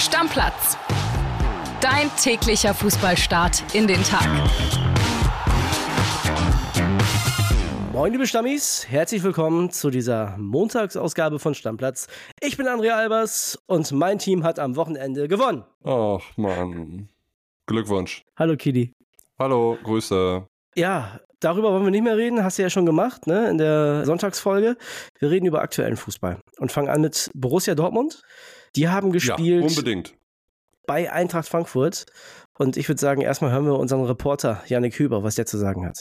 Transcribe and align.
Stammplatz. 0.00 0.78
Dein 1.82 2.10
täglicher 2.16 2.72
Fußballstart 2.72 3.74
in 3.74 3.86
den 3.86 4.02
Tag. 4.02 4.26
Moin, 7.92 8.10
liebe 8.10 8.26
Stammis, 8.26 8.86
herzlich 8.88 9.22
willkommen 9.22 9.70
zu 9.70 9.90
dieser 9.90 10.38
Montagsausgabe 10.38 11.38
von 11.38 11.54
Stammplatz. 11.54 12.06
Ich 12.40 12.56
bin 12.56 12.66
Andrea 12.66 12.96
Albers 12.96 13.58
und 13.66 13.92
mein 13.92 14.18
Team 14.18 14.42
hat 14.42 14.58
am 14.58 14.74
Wochenende 14.74 15.28
gewonnen. 15.28 15.64
Ach, 15.84 16.22
Mann. 16.38 17.10
Glückwunsch. 17.66 18.22
Hallo, 18.38 18.56
Kidi. 18.56 18.94
Hallo, 19.38 19.76
Grüße. 19.82 20.46
Ja, 20.76 21.20
darüber 21.40 21.72
wollen 21.72 21.84
wir 21.84 21.90
nicht 21.90 22.04
mehr 22.04 22.16
reden, 22.16 22.42
hast 22.42 22.56
du 22.56 22.62
ja 22.62 22.70
schon 22.70 22.86
gemacht, 22.86 23.26
ne, 23.26 23.50
in 23.50 23.58
der 23.58 24.06
Sonntagsfolge. 24.06 24.78
Wir 25.18 25.30
reden 25.30 25.44
über 25.44 25.60
aktuellen 25.60 25.98
Fußball 25.98 26.38
und 26.56 26.72
fangen 26.72 26.88
an 26.88 27.02
mit 27.02 27.30
Borussia 27.34 27.74
Dortmund. 27.74 28.22
Die 28.76 28.88
haben 28.88 29.12
gespielt. 29.12 29.62
Ja, 29.62 29.68
unbedingt. 29.68 30.14
Bei 30.86 31.12
Eintracht 31.12 31.48
Frankfurt. 31.48 32.06
Und 32.58 32.76
ich 32.76 32.88
würde 32.88 33.00
sagen, 33.00 33.22
erstmal 33.22 33.52
hören 33.52 33.64
wir 33.64 33.78
unseren 33.78 34.04
Reporter 34.04 34.62
Janik 34.66 34.98
Hüber, 34.98 35.22
was 35.22 35.34
der 35.34 35.46
zu 35.46 35.56
sagen 35.56 35.86
hat. 35.86 36.00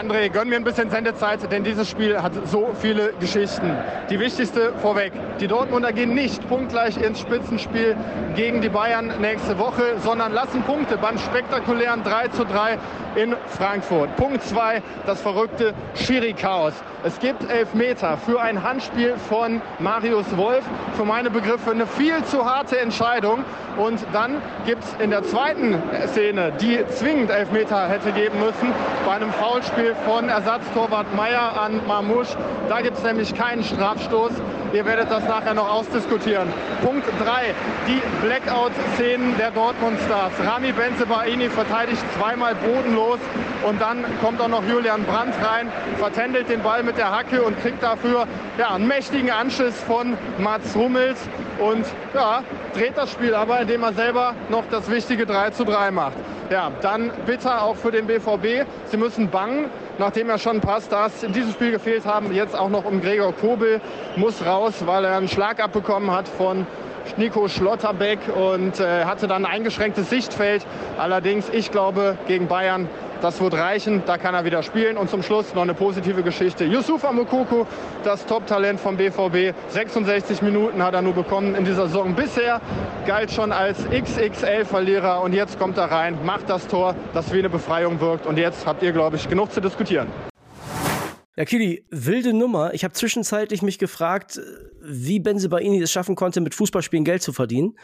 André, 0.00 0.30
gönn 0.30 0.48
mir 0.48 0.56
ein 0.56 0.64
bisschen 0.64 0.88
Sendezeit, 0.88 1.52
denn 1.52 1.62
dieses 1.62 1.90
Spiel 1.90 2.22
hat 2.22 2.32
so 2.46 2.70
viele 2.80 3.12
Geschichten. 3.20 3.76
Die 4.08 4.18
wichtigste 4.18 4.72
vorweg. 4.80 5.12
Die 5.40 5.46
Dortmunder 5.46 5.92
gehen 5.92 6.14
nicht 6.14 6.48
punktgleich 6.48 6.96
ins 6.96 7.20
Spitzenspiel 7.20 7.94
gegen 8.34 8.62
die 8.62 8.70
Bayern 8.70 9.12
nächste 9.20 9.58
Woche, 9.58 9.98
sondern 10.02 10.32
lassen 10.32 10.62
Punkte 10.62 10.96
beim 10.96 11.18
spektakulären 11.18 12.02
3 12.02 12.28
zu 12.28 12.46
3 12.46 12.78
in 13.16 13.36
Frankfurt. 13.48 14.16
Punkt 14.16 14.42
2, 14.42 14.82
das 15.04 15.20
verrückte 15.20 15.74
Schiri-Chaos. 15.94 16.72
Es 17.02 17.18
gibt 17.18 17.50
Elfmeter 17.50 18.16
für 18.16 18.40
ein 18.40 18.62
Handspiel 18.62 19.16
von 19.28 19.60
Marius 19.80 20.34
Wolf. 20.36 20.64
Für 20.96 21.04
meine 21.04 21.30
Begriffe 21.30 21.72
eine 21.72 21.86
viel 21.86 22.24
zu 22.24 22.44
harte 22.46 22.78
Entscheidung. 22.78 23.44
Und 23.76 24.04
dann 24.12 24.42
gibt 24.66 24.84
es 24.84 24.94
in 24.98 25.10
der 25.10 25.22
zweiten 25.22 25.80
Szene, 26.08 26.52
die 26.60 26.84
zwingend 26.88 27.30
Elfmeter 27.30 27.88
hätte 27.88 28.12
geben 28.12 28.38
müssen, 28.38 28.72
bei 29.06 29.12
einem 29.12 29.32
Foulspiel 29.32 29.89
von 30.04 30.28
Ersatztorwart 30.28 31.14
Meier 31.14 31.60
an 31.60 31.80
Marmouche. 31.86 32.36
Da 32.68 32.80
gibt 32.80 32.98
es 32.98 33.04
nämlich 33.04 33.34
keinen 33.34 33.64
Strafstoß. 33.64 34.32
Ihr 34.72 34.86
werdet 34.86 35.10
das 35.10 35.24
nachher 35.24 35.54
noch 35.54 35.68
ausdiskutieren. 35.68 36.48
Punkt 36.84 37.06
3, 37.18 37.54
die 37.88 38.00
Blackout-Szenen 38.24 39.36
der 39.36 39.50
Dortmund-Stars. 39.50 40.32
Rami 40.46 40.70
Benzebaini 40.70 41.48
verteidigt 41.48 42.04
zweimal 42.16 42.54
bodenlos 42.54 43.18
und 43.66 43.80
dann 43.80 44.04
kommt 44.22 44.40
auch 44.40 44.48
noch 44.48 44.62
Julian 44.68 45.02
Brandt 45.04 45.34
rein, 45.44 45.72
vertändelt 45.98 46.48
den 46.48 46.62
Ball 46.62 46.84
mit 46.84 46.96
der 46.98 47.10
Hacke 47.10 47.42
und 47.42 47.60
kriegt 47.60 47.82
dafür 47.82 48.28
ja, 48.58 48.74
einen 48.74 48.86
mächtigen 48.86 49.30
Anschiss 49.30 49.74
von 49.80 50.16
Mats 50.38 50.76
Hummels 50.76 51.18
und 51.58 51.84
ja, 52.14 52.44
dreht 52.72 52.96
das 52.96 53.10
Spiel 53.10 53.34
aber, 53.34 53.60
indem 53.60 53.82
er 53.82 53.92
selber 53.92 54.34
noch 54.50 54.64
das 54.70 54.88
wichtige 54.88 55.26
3 55.26 55.50
zu 55.50 55.64
3 55.64 55.90
macht. 55.90 56.16
Ja, 56.50 56.70
dann 56.80 57.10
bitter 57.26 57.62
auch 57.62 57.76
für 57.76 57.90
den 57.90 58.06
BVB. 58.06 58.66
Sie 58.86 58.96
müssen 58.96 59.30
bangen, 59.30 59.66
nachdem 60.00 60.30
er 60.30 60.38
schon 60.38 60.56
ein 60.56 60.60
paar 60.62 60.80
Stars 60.80 61.22
in 61.22 61.32
diesem 61.32 61.52
Spiel 61.52 61.72
gefehlt 61.72 62.06
haben. 62.06 62.34
Jetzt 62.34 62.56
auch 62.56 62.70
noch 62.70 62.86
um 62.86 63.02
Gregor 63.02 63.34
Kobel 63.34 63.82
muss 64.16 64.44
raus, 64.44 64.86
weil 64.86 65.04
er 65.04 65.18
einen 65.18 65.28
Schlag 65.28 65.62
abbekommen 65.62 66.10
hat 66.10 66.26
von 66.26 66.66
Nico 67.18 67.48
Schlotterbeck 67.48 68.18
und 68.34 68.80
äh, 68.80 69.04
hatte 69.04 69.28
dann 69.28 69.44
ein 69.44 69.52
eingeschränktes 69.52 70.08
Sichtfeld. 70.08 70.66
Allerdings, 70.96 71.50
ich 71.50 71.70
glaube, 71.70 72.16
gegen 72.26 72.48
Bayern 72.48 72.88
das 73.20 73.40
wird 73.40 73.54
reichen, 73.54 74.02
da 74.06 74.18
kann 74.18 74.34
er 74.34 74.44
wieder 74.44 74.62
spielen. 74.62 74.96
Und 74.96 75.10
zum 75.10 75.22
Schluss 75.22 75.54
noch 75.54 75.62
eine 75.62 75.74
positive 75.74 76.22
Geschichte. 76.22 76.64
Yusufa 76.64 77.12
Mukoko, 77.12 77.66
das 78.04 78.26
Top-Talent 78.26 78.80
vom 78.80 78.96
BVB. 78.96 79.54
66 79.68 80.42
Minuten 80.42 80.82
hat 80.82 80.94
er 80.94 81.02
nur 81.02 81.14
bekommen 81.14 81.54
in 81.54 81.64
dieser 81.64 81.86
Saison. 81.86 82.14
Bisher 82.14 82.60
galt 83.06 83.30
schon 83.30 83.52
als 83.52 83.78
XXL-Verlierer 83.88 85.22
und 85.22 85.32
jetzt 85.32 85.58
kommt 85.58 85.78
er 85.78 85.90
rein, 85.90 86.18
macht 86.24 86.48
das 86.48 86.66
Tor, 86.66 86.94
das 87.14 87.32
wie 87.32 87.38
eine 87.38 87.50
Befreiung 87.50 88.00
wirkt. 88.00 88.26
Und 88.26 88.38
jetzt 88.38 88.66
habt 88.66 88.82
ihr, 88.82 88.92
glaube 88.92 89.16
ich, 89.16 89.28
genug 89.28 89.52
zu 89.52 89.60
diskutieren. 89.60 90.08
Ja, 91.40 91.46
Kili, 91.46 91.86
wilde 91.90 92.34
Nummer. 92.34 92.74
Ich 92.74 92.84
habe 92.84 92.92
zwischenzeitlich 92.92 93.62
mich 93.62 93.78
gefragt, 93.78 94.38
wie 94.82 95.20
Benzebaini 95.20 95.80
es 95.80 95.90
schaffen 95.90 96.14
konnte, 96.14 96.42
mit 96.42 96.54
Fußballspielen 96.54 97.02
Geld 97.02 97.22
zu 97.22 97.32
verdienen. 97.32 97.78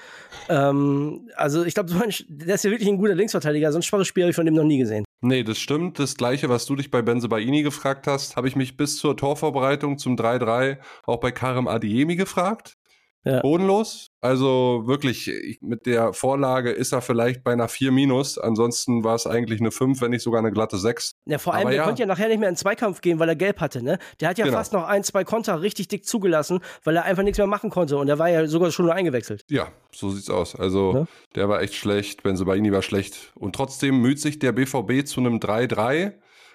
Ähm, 0.51 1.31
also 1.37 1.65
ich 1.65 1.73
glaube, 1.73 1.91
der 2.29 2.55
ist 2.55 2.65
ja 2.65 2.71
wirklich 2.71 2.91
ein 2.91 2.99
guter 2.99 3.15
Linksverteidiger. 3.15 3.73
So 3.73 3.79
ein 3.79 3.83
schwaches 3.83 4.09
Spiel 4.09 4.25
habe 4.25 4.31
ich 4.31 4.37
von 4.37 4.45
dem 4.45 4.55
noch 4.55 4.65
nie 4.65 4.77
gesehen. 4.77 5.06
Nee, 5.29 5.43
das 5.43 5.59
stimmt. 5.59 5.99
Das 5.99 6.15
gleiche, 6.17 6.49
was 6.49 6.67
du 6.67 6.77
dich 6.77 6.93
bei 6.93 7.03
Benzebaini 7.03 7.63
gefragt 7.65 8.07
hast, 8.07 8.37
habe 8.37 8.47
ich 8.47 8.55
mich 8.55 8.77
bis 8.77 8.97
zur 8.99 9.17
Torvorbereitung 9.17 9.99
zum 9.99 10.15
3-3 10.17 10.79
auch 11.05 11.19
bei 11.19 11.33
Karim 11.33 11.67
Adiemi 11.67 12.15
gefragt. 12.15 12.76
Ja. 13.27 13.41
Bodenlos. 13.41 14.13
Also 14.21 14.85
wirklich, 14.87 15.59
mit 15.61 15.85
der 15.85 16.13
Vorlage 16.13 16.71
ist 16.71 16.93
er 16.93 17.01
vielleicht 17.03 17.43
bei 17.43 17.53
einer 17.53 17.69
4 17.69 17.91
minus. 17.91 18.39
Ansonsten 18.39 19.03
war 19.03 19.17
es 19.17 19.27
eigentlich 19.27 19.61
eine 19.61 19.73
5, 19.73 20.01
wenn 20.01 20.13
nicht 20.13 20.23
sogar 20.23 20.39
eine 20.39 20.53
glatte 20.53 20.79
6. 20.79 21.11
Ja, 21.27 21.39
vor 21.39 21.53
allem, 21.53 21.63
Aber 21.63 21.71
der 21.71 21.79
ja. 21.79 21.85
konnte 21.85 22.03
ja 22.03 22.07
nachher 22.07 22.29
nicht 22.29 22.39
mehr 22.39 22.49
in 22.49 22.55
Zweikampf 22.55 23.01
gehen, 23.01 23.19
weil 23.19 23.29
er 23.29 23.35
gelb 23.35 23.61
hatte, 23.61 23.83
ne? 23.83 23.99
Der 24.21 24.29
hat 24.29 24.39
ja 24.39 24.45
genau. 24.45 24.57
fast 24.57 24.73
noch 24.73 24.87
ein, 24.87 25.03
zwei 25.03 25.25
Konter 25.25 25.61
richtig 25.61 25.89
dick 25.89 26.07
zugelassen, 26.07 26.61
weil 26.85 26.95
er 26.95 27.05
einfach 27.05 27.25
nichts 27.25 27.39
mehr 27.39 27.49
machen 27.49 27.69
konnte. 27.69 27.97
Und 27.97 28.09
er 28.09 28.21
war 28.21 28.29
ja 28.29 28.47
sogar 28.47 28.71
schon 28.71 28.87
nur 28.87 28.95
eingewechselt. 28.95 29.45
Ja, 29.51 29.73
so 29.93 30.11
sieht's 30.11 30.31
aus. 30.31 30.55
Also, 30.55 30.95
ja? 30.95 31.07
der 31.35 31.49
war 31.49 31.63
echt 31.63 31.75
schlecht. 31.75 32.23
Benzebaini 32.23 32.71
war 32.71 32.83
schlecht. 32.83 33.33
Und 33.35 33.57
trotzdem 33.57 34.01
müht 34.01 34.21
sich 34.21 34.39
der 34.39 34.53
BVB 34.53 35.05
zu 35.05 35.19
einem 35.19 35.39
3-3 35.39 36.13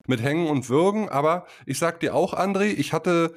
mit 0.08 0.22
Hängen 0.22 0.48
und 0.48 0.70
Würgen. 0.70 1.10
Aber 1.10 1.46
ich 1.66 1.80
sag 1.80 2.00
dir 2.00 2.16
auch, 2.16 2.34
André, 2.34 2.74
ich 2.74 2.94
hatte 2.94 3.34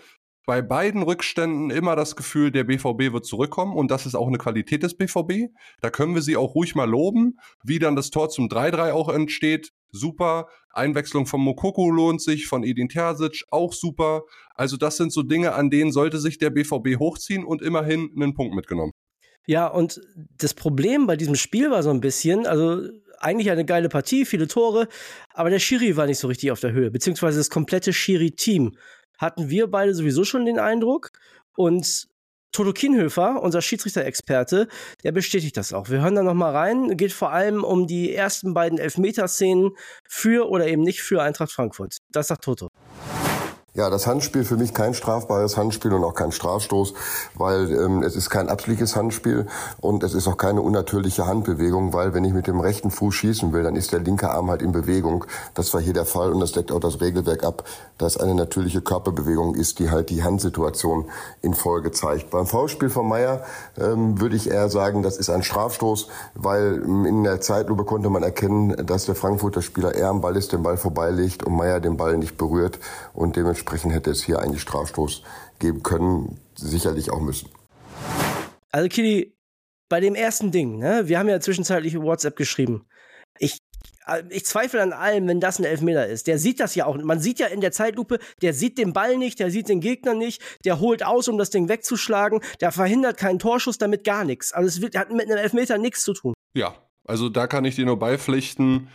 bei 0.47 0.61
beiden 0.61 1.03
Rückständen 1.03 1.71
immer 1.71 1.97
das 1.97 2.17
Gefühl, 2.17 2.51
der 2.51 2.65
BVB 2.65 3.13
wird 3.13 3.25
zurückkommen 3.25 3.77
und 3.77 3.91
das 3.91 4.07
ist 4.07 4.15
auch 4.15 4.29
eine 4.29 4.39
Qualität 4.39 4.83
des 4.83 4.97
BVB. 4.97 5.53
Da 5.81 5.91
können 5.91 6.15
wir 6.15 6.23
sie 6.23 6.37
auch 6.37 6.55
ruhig 6.55 6.75
mal 6.75 6.89
loben. 6.89 7.39
Wie 7.63 7.79
dann 7.79 7.97
das 7.97 8.11
Tor 8.11 8.29
zum 8.29 8.49
3-3 8.49 8.93
auch 8.93 9.09
entsteht, 9.09 9.71
super. 9.91 10.49
Einwechslung 10.71 11.27
von 11.27 11.41
Mokoko 11.41 11.91
lohnt 11.91 12.21
sich, 12.21 12.47
von 12.47 12.65
Edin 12.65 12.89
Terzic 12.89 13.45
auch 13.51 13.73
super. 13.73 14.23
Also 14.55 14.77
das 14.77 14.97
sind 14.97 15.13
so 15.13 15.23
Dinge, 15.23 15.55
an 15.55 15.71
denen 15.71 15.93
sollte 15.93 16.19
sich 16.19 16.39
der 16.39 16.51
BVB 16.51 16.99
hochziehen 16.99 17.45
und 17.45 17.63
immerhin 17.63 18.11
einen 18.15 18.35
Punkt 18.35 18.55
mitgenommen. 18.55 18.93
Ja, 19.47 19.67
und 19.67 20.01
das 20.39 20.55
Problem 20.55 21.07
bei 21.07 21.17
diesem 21.17 21.37
Spiel 21.37 21.71
war 21.71 21.83
so 21.83 21.91
ein 21.91 22.01
bisschen, 22.01 22.47
also 22.47 22.83
eigentlich 23.19 23.51
eine 23.51 23.65
geile 23.65 23.89
Partie, 23.89 24.25
viele 24.25 24.49
Tore, 24.49 24.89
aber 25.33 25.51
der 25.51 25.59
Schiri 25.59 25.97
war 25.97 26.07
nicht 26.07 26.19
so 26.19 26.29
richtig 26.29 26.51
auf 26.51 26.61
der 26.61 26.73
Höhe, 26.73 26.91
beziehungsweise 26.91 27.39
das 27.39 27.51
komplette 27.51 27.93
Schiri-Team 27.93 28.77
hatten 29.19 29.49
wir 29.51 29.69
beide 29.69 29.95
sowieso 29.95 30.25
schon 30.25 30.47
den 30.47 30.59
Eindruck. 30.59 31.11
Und 31.57 32.09
Toto 32.53 32.73
Kienhöfer, 32.73 33.43
unser 33.43 33.61
Schiedsrichter-Experte, 33.61 34.69
der 35.03 35.11
bestätigt 35.13 35.57
das 35.57 35.73
auch. 35.73 35.91
Wir 35.91 36.01
hören 36.01 36.15
da 36.15 36.23
noch 36.23 36.35
mal 36.35 36.53
rein. 36.53 36.97
Geht 36.97 37.13
vor 37.13 37.33
allem 37.33 37.65
um 37.65 37.89
die 37.89 38.15
ersten 38.15 38.55
beiden 38.55 38.79
Elfmeterszenen 38.79 39.73
für 40.09 40.49
oder 40.49 40.69
eben 40.69 40.83
nicht 40.83 41.03
für 41.03 41.21
Eintracht 41.21 41.51
Frankfurt. 41.51 41.97
Das 42.13 42.29
sagt 42.29 42.45
Toto. 42.45 42.69
Ja, 43.77 43.91
das 43.91 44.07
Handspiel 44.07 44.45
für 44.45 44.57
mich 44.57 44.73
kein 44.73 44.95
strafbares 44.95 45.57
Handspiel 45.57 45.93
und 45.95 46.05
auch 46.05 46.15
kein 46.15 46.31
Strafstoß, 46.31 46.95
weil 47.35 47.73
ähm, 47.73 48.05
es 48.05 48.15
ist 48.15 48.31
kein 48.31 48.49
absolutes 48.49 48.95
Handspiel 48.95 49.49
und 49.81 50.05
es 50.05 50.15
ist 50.15 50.29
auch 50.29 50.37
keine 50.37 50.63
unnatürliche 50.63 51.27
Handbewegung, 51.27 51.93
weil 51.93 52.15
wenn 52.15 52.25
ich 52.25 52.33
mit 52.33 52.47
dem 52.47 52.61
rechten 52.61 52.93
Fuß 52.93 53.13
schießen 53.13 53.53
will, 53.53 53.65
dann 53.65 53.75
ist 53.75 53.91
der 53.91 53.99
linke 53.99 54.31
Arm 54.31 54.49
halt 54.49 54.63
in 54.63 54.71
Bewegung. 54.71 55.25
Das 55.55 55.75
war 55.75 55.81
hier 55.81 55.93
der 55.93 56.05
Fall 56.05 56.33
und 56.33 56.39
das 56.39 56.53
deckt 56.53 56.71
auch 56.71 56.79
das 56.79 57.01
Regelwerk 57.01 57.43
ab, 57.43 57.65
dass 57.99 58.17
eine 58.17 58.37
natürliche 58.37 58.81
Körperbewegung 58.81 59.57
ist, 59.57 59.81
die 59.81 59.91
halt 59.91 60.09
die 60.09 60.23
Handsituation 60.23 61.07
in 61.43 61.55
Folge 61.55 61.91
zeigt. 61.91 62.31
Beim 62.31 62.47
Foulspiel 62.47 62.91
von 62.91 63.09
Meier 63.09 63.43
ähm, 63.77 64.21
würde 64.21 64.37
ich 64.37 64.49
eher 64.49 64.69
sagen, 64.69 65.03
das 65.03 65.17
ist 65.17 65.31
ein 65.31 65.43
Strafstoß, 65.43 66.07
weil 66.37 66.81
ähm, 66.81 67.07
in 67.07 67.25
der 67.25 67.41
Zeitlupe 67.41 67.83
konnte 67.83 68.09
man 68.09 68.23
erkennen, 68.23 68.87
dass 68.87 69.07
der 69.07 69.17
Frankfurter 69.17 69.63
Spieler 69.63 69.97
eher 69.97 70.11
am 70.11 70.21
Ball 70.21 70.37
ist, 70.37 70.53
den 70.53 70.63
Ball 70.63 70.77
vorbeilegt 70.77 71.43
und 71.43 71.57
Meier 71.57 71.81
den 71.81 71.97
Ball 71.97 72.17
nicht 72.19 72.37
berührt 72.37 72.79
und 73.15 73.35
dementsprechend 73.35 73.64
Dementsprechend 73.65 73.95
hätte 73.95 74.11
es 74.11 74.23
hier 74.23 74.41
eigentlich 74.41 74.61
Strafstoß 74.61 75.23
geben 75.59 75.83
können, 75.83 76.39
sicherlich 76.55 77.11
auch 77.11 77.21
müssen. 77.21 77.49
Also 78.71 78.89
Kili, 78.89 79.35
bei 79.89 80.01
dem 80.01 80.15
ersten 80.15 80.51
Ding, 80.51 80.79
ne, 80.79 81.09
wir 81.09 81.19
haben 81.19 81.29
ja 81.29 81.41
zwischenzeitlich 81.41 81.99
WhatsApp 81.99 82.37
geschrieben. 82.37 82.85
Ich, 83.39 83.59
ich 84.29 84.45
zweifle 84.45 84.83
an 84.83 84.93
allem, 84.93 85.27
wenn 85.29 85.41
das 85.41 85.59
ein 85.59 85.65
Elfmeter 85.65 86.07
ist. 86.07 86.27
Der 86.27 86.39
sieht 86.39 86.61
das 86.61 86.75
ja 86.75 86.85
auch. 86.85 86.99
Man 86.99 87.21
sieht 87.21 87.39
ja 87.39 87.47
in 87.47 87.63
der 87.63 87.73
Zeitlupe, 87.73 88.19
der 88.43 88.53
sieht 88.53 88.77
den 88.77 88.93
Ball 88.93 89.17
nicht, 89.17 89.39
der 89.39 89.51
sieht 89.51 89.71
den 89.71 89.81
Gegner 89.81 90.13
nicht, 90.13 90.43
der 90.67 90.79
holt 90.79 91.03
aus, 91.03 91.29
um 91.29 91.39
das 91.39 91.49
Ding 91.49 91.71
wegzuschlagen, 91.71 92.41
der 92.61 92.71
verhindert 92.71 93.17
keinen 93.17 93.39
Torschuss, 93.39 93.79
damit 93.79 94.05
gar 94.05 94.25
nichts. 94.25 94.53
Also 94.53 94.69
es 94.69 94.83
wird, 94.83 94.97
hat 94.97 95.11
mit 95.11 95.31
einem 95.31 95.39
Elfmeter 95.39 95.79
nichts 95.79 96.03
zu 96.03 96.13
tun. 96.13 96.35
Ja, 96.55 96.75
also 97.07 97.31
da 97.31 97.47
kann 97.47 97.65
ich 97.65 97.77
dir 97.77 97.87
nur 97.87 97.99
beipflichten 97.99 98.89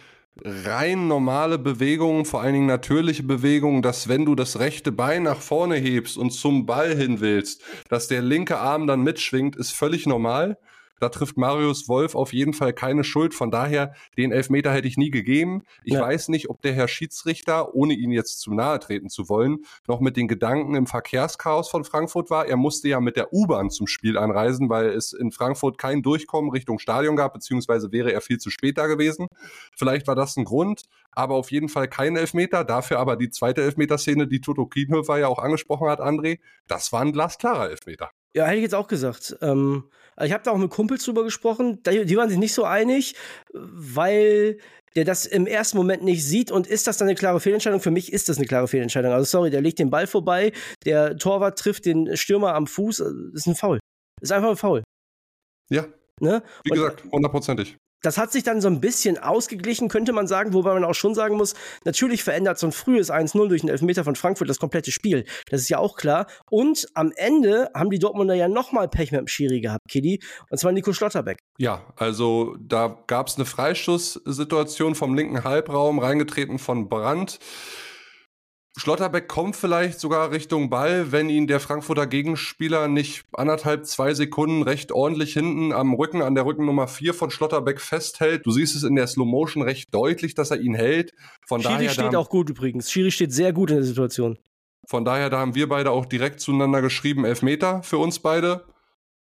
rein 0.44 1.08
normale 1.08 1.58
Bewegungen, 1.58 2.26
vor 2.26 2.42
allen 2.42 2.54
Dingen 2.54 2.66
natürliche 2.66 3.24
Bewegungen, 3.24 3.82
dass 3.82 4.08
wenn 4.08 4.26
du 4.26 4.36
das 4.36 4.60
rechte 4.60 4.92
Bein 4.92 5.24
nach 5.24 5.42
vorne 5.42 5.76
hebst 5.76 6.18
und 6.18 6.32
zum 6.32 6.66
Ball 6.66 6.96
hin 6.96 7.20
willst, 7.20 7.64
dass 7.90 8.08
der 8.08 8.22
linke 8.22 8.58
Arm 8.58 8.88
dann 8.88 9.04
mitschwingt, 9.04 9.56
ist 9.56 9.72
völlig 9.72 10.06
normal. 10.06 10.58
Da 11.00 11.10
trifft 11.10 11.38
Marius 11.38 11.88
Wolf 11.88 12.16
auf 12.16 12.34
jeden 12.34 12.54
Fall 12.54 12.74
keine 12.74 13.04
Schuld. 13.04 13.34
Von 13.34 13.52
daher, 13.52 13.94
den 14.18 14.32
Elfmeter 14.32 14.72
hätte 14.72 14.88
ich 14.88 14.98
nie 14.98 15.12
gegeben. 15.12 15.64
Ich 15.84 15.94
ja. 15.94 16.02
weiß 16.02 16.30
nicht, 16.30 16.50
ob 16.50 16.62
der 16.62 16.74
Herr 16.74 16.88
Schiedsrichter, 16.88 17.74
ohne 17.74 17.94
ihn 17.94 18.12
jetzt 18.12 18.40
zu 18.40 18.54
nahe 18.54 18.80
treten 18.80 19.10
zu 19.10 19.30
wollen, 19.30 19.60
noch 19.88 20.00
mit 20.00 20.18
den 20.18 20.28
Gedanken 20.28 20.76
im 20.76 20.88
Verkehrschaos 20.88 21.70
von 21.70 21.84
Frankfurt 21.84 22.30
war. 22.30 22.48
Er 22.48 22.58
musste 22.58 22.88
ja 22.90 23.00
mit 23.00 23.16
der 23.16 23.34
U-Bahn 23.34 23.70
zum 23.70 23.88
Spiel 23.88 24.18
anreisen, 24.18 24.70
weil 24.70 24.90
es 24.90 25.14
in 25.14 25.32
Frankfurt 25.32 25.78
kein 25.78 26.02
Durchkommen 26.02 26.52
Richtung 26.52 26.80
Stadion 26.80 27.16
gab, 27.16 27.34
beziehungsweise 27.34 27.92
wäre 27.92 28.12
er 28.12 28.22
viel 28.22 28.38
zu 28.38 28.50
spät 28.50 28.78
da 28.78 28.88
gewesen. 28.88 29.28
Vielleicht 29.76 30.08
war 30.08 30.16
das 30.16 30.38
ein 30.38 30.46
Grund, 30.46 30.84
aber 31.12 31.36
auf 31.36 31.52
jeden 31.52 31.70
Fall 31.70 31.88
kein 31.88 32.16
Elfmeter. 32.16 32.64
Dafür 32.64 33.00
aber 33.00 33.16
die 33.16 33.30
zweite 33.30 33.62
Elfmeterszene, 33.62 34.28
die 34.28 34.42
Toto 34.42 34.66
Kienhöfer 34.66 35.18
ja 35.18 35.28
auch 35.28 35.40
angesprochen 35.40 35.90
hat, 35.90 36.00
André, 36.00 36.40
das 36.68 36.92
war 36.92 37.02
ein 37.02 37.12
glasklarer 37.12 37.70
Elfmeter. 37.70 38.12
Ja, 38.34 38.46
hätte 38.46 38.58
ich 38.58 38.64
jetzt 38.64 38.76
auch 38.76 38.88
gesagt. 38.88 39.36
Ähm, 39.42 39.86
ich 40.24 40.34
habe 40.34 40.44
da 40.44 40.52
auch 40.52 40.58
mit 40.58 40.70
Kumpels 40.70 41.04
drüber 41.04 41.24
gesprochen. 41.24 41.82
Die 41.84 42.18
waren 42.18 42.30
sich 42.30 42.38
nicht 42.38 42.54
so 42.54 42.64
einig, 42.64 43.16
weil 43.54 44.58
der 44.96 45.06
das 45.06 45.26
im 45.26 45.46
ersten 45.46 45.78
Moment 45.78 46.04
nicht 46.04 46.26
sieht 46.26 46.52
und 46.52 46.68
ist 46.68 46.88
das 46.88 46.98
dann 46.98 47.08
eine 47.08 47.16
klare 47.16 47.40
Fehlentscheidung? 47.40 47.80
Für 47.80 47.92
mich 47.92 48.12
ist 48.12 48.28
das 48.28 48.38
eine 48.38 48.48
klare 48.48 48.68
Fehlentscheidung. 48.68 49.12
Also 49.12 49.26
sorry, 49.26 49.50
der 49.50 49.62
legt 49.62 49.80
den 49.80 49.90
Ball 49.90 50.08
vorbei, 50.08 50.52
der 50.86 51.16
Torwart 51.18 51.60
trifft 51.60 51.86
den 51.86 52.18
Stürmer 52.18 52.56
am 52.56 52.68
Fuß, 52.68 52.98
das 52.98 53.08
ist 53.34 53.48
ein 53.48 53.56
Foul. 53.56 53.80
Das 54.20 54.30
ist 54.30 54.36
einfach 54.36 54.50
ein 54.50 54.58
Foul. 54.58 54.84
Ja. 55.70 55.86
Ne? 56.20 56.44
Wie 56.64 56.72
und, 56.72 56.78
gesagt, 56.78 57.04
hundertprozentig 57.12 57.78
das 58.02 58.18
hat 58.18 58.32
sich 58.32 58.44
dann 58.44 58.62
so 58.62 58.68
ein 58.68 58.82
bisschen 58.82 59.18
ausgeglichen, 59.18 59.90
könnte 59.90 60.14
man 60.14 60.28
sagen, 60.28 60.54
wobei 60.54 60.74
man 60.74 60.84
auch 60.84 60.94
schon 60.94 61.16
sagen 61.16 61.36
muss, 61.38 61.54
natürlich 61.86 62.24
verändert 62.24 62.60
so 62.60 62.68
ein 62.68 62.72
frühes 62.72 63.12
1-0 63.12 63.48
durch 63.48 63.62
einen 63.62 63.70
Elfmeter 63.70 64.04
von 64.04 64.16
Frankfurt 64.16 64.50
das 64.50 64.60
komplette 64.60 64.92
Spiel. 64.92 65.26
Das 65.50 65.62
ist 65.62 65.70
ja 65.70 65.80
auch 65.80 65.96
klar. 65.96 66.28
Und 66.50 66.88
am 66.94 67.12
Ende 67.16 67.70
haben 67.76 67.90
die 67.90 68.00
Dortmunder 68.00 68.36
ja 68.36 68.48
nochmal 68.48 68.88
Pech 68.88 69.12
mit 69.12 69.22
dem 69.22 69.28
Schiri 69.28 69.62
gehabt, 69.62 69.88
Kiddy, 69.90 70.20
und 70.50 70.58
zwar 70.58 70.72
Nico 70.72 70.94
Schlotterbeck. 70.94 71.40
Ja, 71.58 71.86
also 71.96 72.56
da 72.60 73.04
gab 73.08 73.28
es 73.28 73.36
eine 73.36 73.46
Freischusssituation 73.46 74.96
vom 74.96 75.14
linken 75.16 75.44
Halbraum, 75.44 76.00
reingetreten 76.00 76.60
von 76.60 76.90
Brandt. 76.90 77.40
Schlotterbeck 78.78 79.28
kommt 79.28 79.56
vielleicht 79.56 80.00
sogar 80.00 80.32
Richtung 80.32 80.70
Ball, 80.70 81.12
wenn 81.12 81.30
ihn 81.30 81.48
der 81.48 81.60
Frankfurter 81.60 82.08
Gegenspieler 82.08 82.88
nicht 82.88 83.26
anderthalb, 83.34 83.86
zwei 83.86 84.14
Sekunden 84.14 84.62
recht 84.62 84.92
ordentlich 84.92 85.34
hinten 85.34 85.74
am 85.74 85.94
Rücken, 85.94 86.22
an 86.22 86.36
der 86.36 86.46
Rückennummer 86.46 86.88
4 86.88 87.14
von 87.14 87.32
Schlotterbeck 87.32 87.82
festhält. 87.82 88.46
Du 88.46 88.52
siehst 88.52 88.76
es 88.76 88.84
in 88.84 88.96
der 88.96 89.08
Slow 89.08 89.26
Motion 89.26 89.64
recht 89.64 89.94
deutlich, 89.94 90.36
dass 90.36 90.52
er 90.52 90.62
ihn 90.62 90.76
hält. 90.76 91.14
Von 91.46 91.62
Schiri 91.62 91.74
daher, 91.74 91.90
steht 91.90 92.14
da 92.14 92.20
auch 92.20 92.30
gut 92.30 92.50
übrigens. 92.50 92.92
Schiri 92.92 93.12
steht 93.12 93.34
sehr 93.34 93.54
gut 93.54 93.72
in 93.72 93.78
der 93.78 93.86
Situation. 93.86 94.38
Von 94.88 95.04
daher, 95.04 95.30
da 95.30 95.40
haben 95.40 95.56
wir 95.56 95.68
beide 95.68 95.92
auch 95.92 96.06
direkt 96.06 96.40
zueinander 96.40 96.82
geschrieben, 96.82 97.26
Elfmeter 97.26 97.84
für 97.84 97.98
uns 97.98 98.20
beide. 98.20 98.66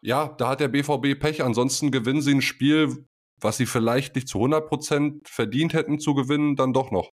Ja, 0.02 0.28
da 0.38 0.50
hat 0.50 0.60
der 0.60 0.68
BVB 0.68 1.20
Pech. 1.20 1.44
Ansonsten 1.44 1.92
gewinnen 1.92 2.22
sie 2.22 2.36
ein 2.36 2.42
Spiel, 2.42 3.08
was 3.40 3.58
sie 3.58 3.66
vielleicht 3.66 4.16
nicht 4.16 4.28
zu 4.28 4.40
100% 4.40 5.22
verdient 5.24 5.74
hätten 5.74 6.00
zu 6.00 6.14
gewinnen, 6.14 6.56
dann 6.56 6.74
doch 6.74 6.92
noch. 6.92 7.10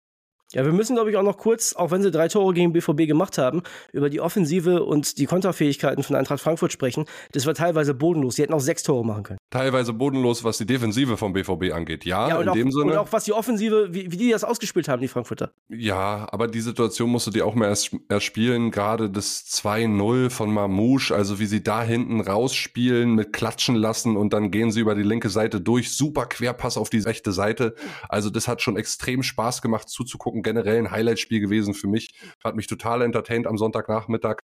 Ja, 0.52 0.64
wir 0.64 0.72
müssen, 0.72 0.96
glaube 0.96 1.10
ich, 1.10 1.16
auch 1.16 1.22
noch 1.22 1.38
kurz, 1.38 1.74
auch 1.74 1.92
wenn 1.92 2.02
sie 2.02 2.10
drei 2.10 2.26
Tore 2.26 2.52
gegen 2.54 2.72
BVB 2.72 3.06
gemacht 3.06 3.38
haben, 3.38 3.62
über 3.92 4.10
die 4.10 4.20
Offensive 4.20 4.82
und 4.82 5.18
die 5.18 5.26
Konterfähigkeiten 5.26 6.02
von 6.02 6.16
Eintracht 6.16 6.40
Frankfurt 6.40 6.72
sprechen. 6.72 7.04
Das 7.32 7.46
war 7.46 7.54
teilweise 7.54 7.94
bodenlos. 7.94 8.34
Sie 8.34 8.42
hätten 8.42 8.54
auch 8.54 8.60
sechs 8.60 8.82
Tore 8.82 9.04
machen 9.04 9.22
können. 9.22 9.39
Teilweise 9.50 9.92
bodenlos, 9.92 10.44
was 10.44 10.58
die 10.58 10.66
Defensive 10.66 11.16
vom 11.16 11.32
BVB 11.32 11.72
angeht. 11.72 12.04
Ja, 12.04 12.28
ja 12.28 12.40
in 12.40 12.48
auch, 12.48 12.54
dem 12.54 12.70
Sinne. 12.70 12.92
Und 12.92 12.98
auch 12.98 13.12
was 13.12 13.24
die 13.24 13.32
Offensive, 13.32 13.92
wie, 13.92 14.12
wie, 14.12 14.16
die 14.16 14.30
das 14.30 14.44
ausgespielt 14.44 14.86
haben, 14.86 15.02
die 15.02 15.08
Frankfurter. 15.08 15.50
Ja, 15.68 16.28
aber 16.30 16.46
die 16.46 16.60
Situation 16.60 17.10
musst 17.10 17.26
du 17.26 17.32
dir 17.32 17.44
auch 17.44 17.56
mal 17.56 17.66
erst, 17.66 17.90
erst 18.08 18.26
spielen. 18.26 18.70
Gerade 18.70 19.10
das 19.10 19.44
2-0 19.46 20.30
von 20.30 20.54
Mamouche, 20.54 21.12
also 21.16 21.40
wie 21.40 21.46
sie 21.46 21.64
da 21.64 21.82
hinten 21.82 22.20
rausspielen, 22.20 23.16
mit 23.16 23.32
klatschen 23.32 23.74
lassen 23.74 24.16
und 24.16 24.32
dann 24.32 24.52
gehen 24.52 24.70
sie 24.70 24.78
über 24.78 24.94
die 24.94 25.02
linke 25.02 25.30
Seite 25.30 25.60
durch. 25.60 25.96
Super 25.96 26.26
Querpass 26.26 26.76
auf 26.76 26.88
die 26.88 27.00
rechte 27.00 27.32
Seite. 27.32 27.74
Also 28.08 28.30
das 28.30 28.46
hat 28.46 28.62
schon 28.62 28.76
extrem 28.76 29.24
Spaß 29.24 29.62
gemacht 29.62 29.88
zuzugucken 29.88 30.44
generell 30.44 30.78
ein 30.78 30.92
Highlight-Spiel 30.92 31.40
gewesen 31.40 31.74
für 31.74 31.88
mich. 31.88 32.10
Hat 32.44 32.54
mich 32.54 32.68
total 32.68 33.02
entertained 33.02 33.48
am 33.48 33.58
Sonntagnachmittag. 33.58 34.42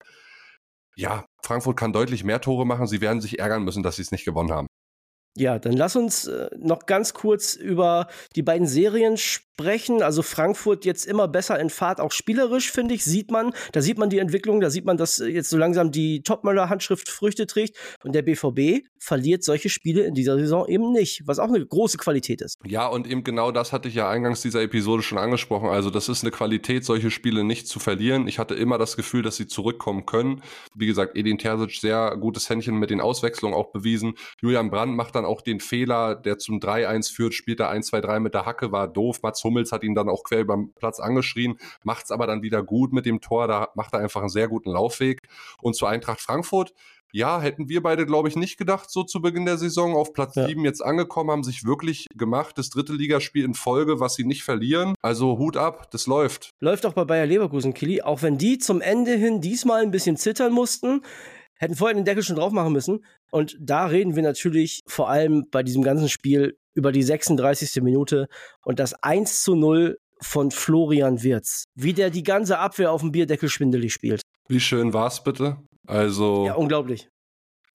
Ja, 0.97 1.27
Frankfurt 1.45 1.77
kann 1.77 1.93
deutlich 1.93 2.25
mehr 2.25 2.41
Tore 2.41 2.67
machen. 2.67 2.89
Sie 2.89 3.01
werden 3.01 3.21
sich 3.21 3.39
ärgern 3.39 3.63
müssen, 3.63 3.85
dass 3.85 3.97
sie 3.97 4.03
es 4.03 4.11
nicht 4.11 4.25
gewonnen 4.25 4.51
haben. 4.51 4.67
Ja, 5.37 5.59
dann 5.59 5.75
lass 5.75 5.97
uns 5.97 6.27
äh, 6.27 6.49
noch 6.59 6.87
ganz 6.87 7.13
kurz 7.13 7.55
über 7.55 8.09
die 8.35 8.43
beiden 8.43 8.67
Serien 8.67 9.19
sprechen. 9.19 10.03
Also 10.03 10.23
Frankfurt 10.23 10.85
jetzt 10.87 11.07
immer 11.07 11.29
besser 11.29 11.61
in 11.61 11.69
Fahrt, 11.69 12.01
auch 12.01 12.13
spielerisch, 12.13 12.71
finde 12.71 12.95
ich, 12.95 13.05
sieht 13.05 13.31
man. 13.31 13.53
Da 13.73 13.83
sieht 13.83 13.99
man 13.99 14.09
die 14.09 14.19
Entwicklung, 14.19 14.61
da 14.61 14.71
sieht 14.71 14.87
man, 14.87 14.97
dass 14.97 15.19
jetzt 15.19 15.51
so 15.51 15.59
langsam 15.59 15.93
die 15.93 16.23
Topmöller-Handschrift 16.23 17.11
Früchte 17.11 17.47
trägt. 17.47 17.77
Und 18.03 18.15
der 18.15 18.23
BVB 18.23 18.87
verliert 18.99 19.45
solche 19.45 19.69
Spiele 19.69 20.05
in 20.05 20.15
dieser 20.15 20.39
Saison 20.39 20.67
eben 20.69 20.93
nicht, 20.93 21.23
was 21.27 21.39
auch 21.39 21.49
eine 21.49 21.65
große 21.65 21.99
Qualität 21.99 22.41
ist. 22.41 22.59
Ja, 22.65 22.87
und 22.87 23.07
eben 23.07 23.23
genau 23.23 23.53
das 23.53 23.73
hatte 23.73 23.89
ich 23.89 23.95
ja 23.95 24.09
eingangs 24.09 24.41
dieser 24.41 24.63
Episode 24.63 25.03
schon 25.03 25.19
angesprochen. 25.19 25.69
Also 25.69 25.91
das 25.91 26.09
ist 26.09 26.23
eine 26.23 26.31
Qualität, 26.31 26.85
solche 26.85 27.11
Spiele 27.11 27.45
nicht 27.45 27.69
zu 27.69 27.79
verlieren. 27.79 28.27
Ich 28.27 28.39
hatte 28.39 28.55
immer 28.55 28.79
das 28.79 28.97
Gefühl, 28.97 29.23
dass 29.23 29.37
sie 29.37 29.47
zurückkommen 29.47 30.07
können. 30.07 30.43
Wie 30.75 30.87
gesagt, 30.87 31.17
Edin 31.17 31.39
Terzic 31.39 31.73
sehr 31.79 32.17
gutes 32.19 32.49
Händchen 32.49 32.79
mit 32.79 32.89
den 32.91 33.01
Auswechslungen 33.01 33.55
auch 33.55 33.71
bewiesen. 33.71 34.15
Julian 34.41 34.71
Brandt 34.71 34.97
macht 34.97 35.15
dann 35.15 35.26
auch 35.27 35.43
den 35.43 35.61
Fehler, 35.61 36.15
der 36.15 36.39
zum 36.39 36.59
3-1 36.59 37.13
führt, 37.13 37.35
spielt 37.35 37.61
er 37.61 37.73
1-2-3 37.73 38.21
mit 38.21 38.35
der 38.35 38.47
Hacke, 38.47 38.73
war 38.73 38.89
doof. 38.89 39.23
Mats 39.23 39.43
Hummels 39.45 39.73
hat 39.73 39.85
ihn 39.85 39.95
dann 39.95 40.09
auch 40.09 40.23
quer 40.25 40.41
über 40.41 40.57
den 40.57 40.73
Platz 40.73 41.01
angeschrien, 41.01 41.59
macht 41.83 42.07
es 42.07 42.11
aber 42.11 42.27
dann 42.27 42.43
wieder 42.43 42.63
gut 42.63 42.93
mit 42.93 43.07
dem 43.07 43.21
Tor, 43.21 43.49
da 43.49 43.69
macht 43.75 43.95
er 43.95 44.01
einfach 44.01 44.21
einen 44.21 44.31
sehr 44.31 44.49
guten 44.49 44.71
Laufweg. 44.71 45.23
Und 45.61 45.77
zur 45.77 45.89
Eintracht 45.89 46.21
Frankfurt, 46.21 46.73
ja, 47.13 47.41
hätten 47.41 47.69
wir 47.69 47.83
beide, 47.83 48.05
glaube 48.05 48.29
ich, 48.29 48.37
nicht 48.37 48.59
gedacht, 48.59 48.91
so 48.91 49.03
zu 49.03 49.23
Beginn 49.23 49.47
der 49.47 49.57
Saison. 49.57 49.95
Auf 49.95 50.13
Platz 50.13 50.35
ja. 50.35 50.47
7 50.47 50.65
jetzt 50.65 50.85
angekommen, 50.85 51.31
haben 51.31 51.45
sich 51.45 51.65
wirklich 51.65 52.07
gemacht. 52.15 52.59
Das 52.59 52.69
dritte 52.69 52.93
Ligaspiel 52.93 53.45
in 53.45 53.55
Folge, 53.55 54.01
was 54.01 54.17
sie 54.17 54.25
nicht 54.25 54.43
verlieren. 54.43 54.95
Also 55.01 55.39
Hut 55.39 55.57
ab, 55.57 55.91
das 55.93 56.07
läuft. 56.07 56.51
Läuft 56.61 56.85
auch 56.85 56.93
bei 56.93 57.05
Bayer 57.05 57.27
Leverkusen, 57.27 57.75
Kili. 57.75 58.03
Auch 58.03 58.23
wenn 58.23 58.39
die 58.39 58.59
zum 58.59 58.81
Ende 58.81 59.13
hin 59.13 59.41
diesmal 59.41 59.83
ein 59.83 59.91
bisschen 59.91 60.17
zittern 60.17 60.53
mussten, 60.53 61.03
hätten 61.59 61.75
vorher 61.75 61.95
den 61.95 62.05
Deckel 62.05 62.23
schon 62.23 62.37
drauf 62.37 62.53
machen 62.53 62.73
müssen. 62.73 63.05
Und 63.31 63.57
da 63.61 63.87
reden 63.87 64.17
wir 64.17 64.23
natürlich 64.23 64.83
vor 64.87 65.09
allem 65.09 65.47
bei 65.51 65.63
diesem 65.63 65.83
ganzen 65.83 66.09
Spiel 66.09 66.57
über 66.75 66.93
die 66.93 67.03
36. 67.03 67.83
Minute 67.83 68.29
und 68.65 68.79
das 68.79 68.95
1 69.03 69.43
zu 69.43 69.55
0 69.55 69.99
von 70.21 70.51
Florian 70.51 71.23
Wirz. 71.23 71.65
Wie 71.75 71.93
der 71.93 72.11
die 72.11 72.23
ganze 72.23 72.59
Abwehr 72.59 72.93
auf 72.93 73.01
dem 73.01 73.13
Bierdeckel 73.13 73.49
schwindelig 73.49 73.93
spielt. 73.93 74.23
Wie 74.49 74.61
schön 74.61 74.93
war's 74.93 75.23
bitte? 75.23 75.59
Also. 75.87 76.47
Ja, 76.47 76.55
unglaublich. 76.55 77.09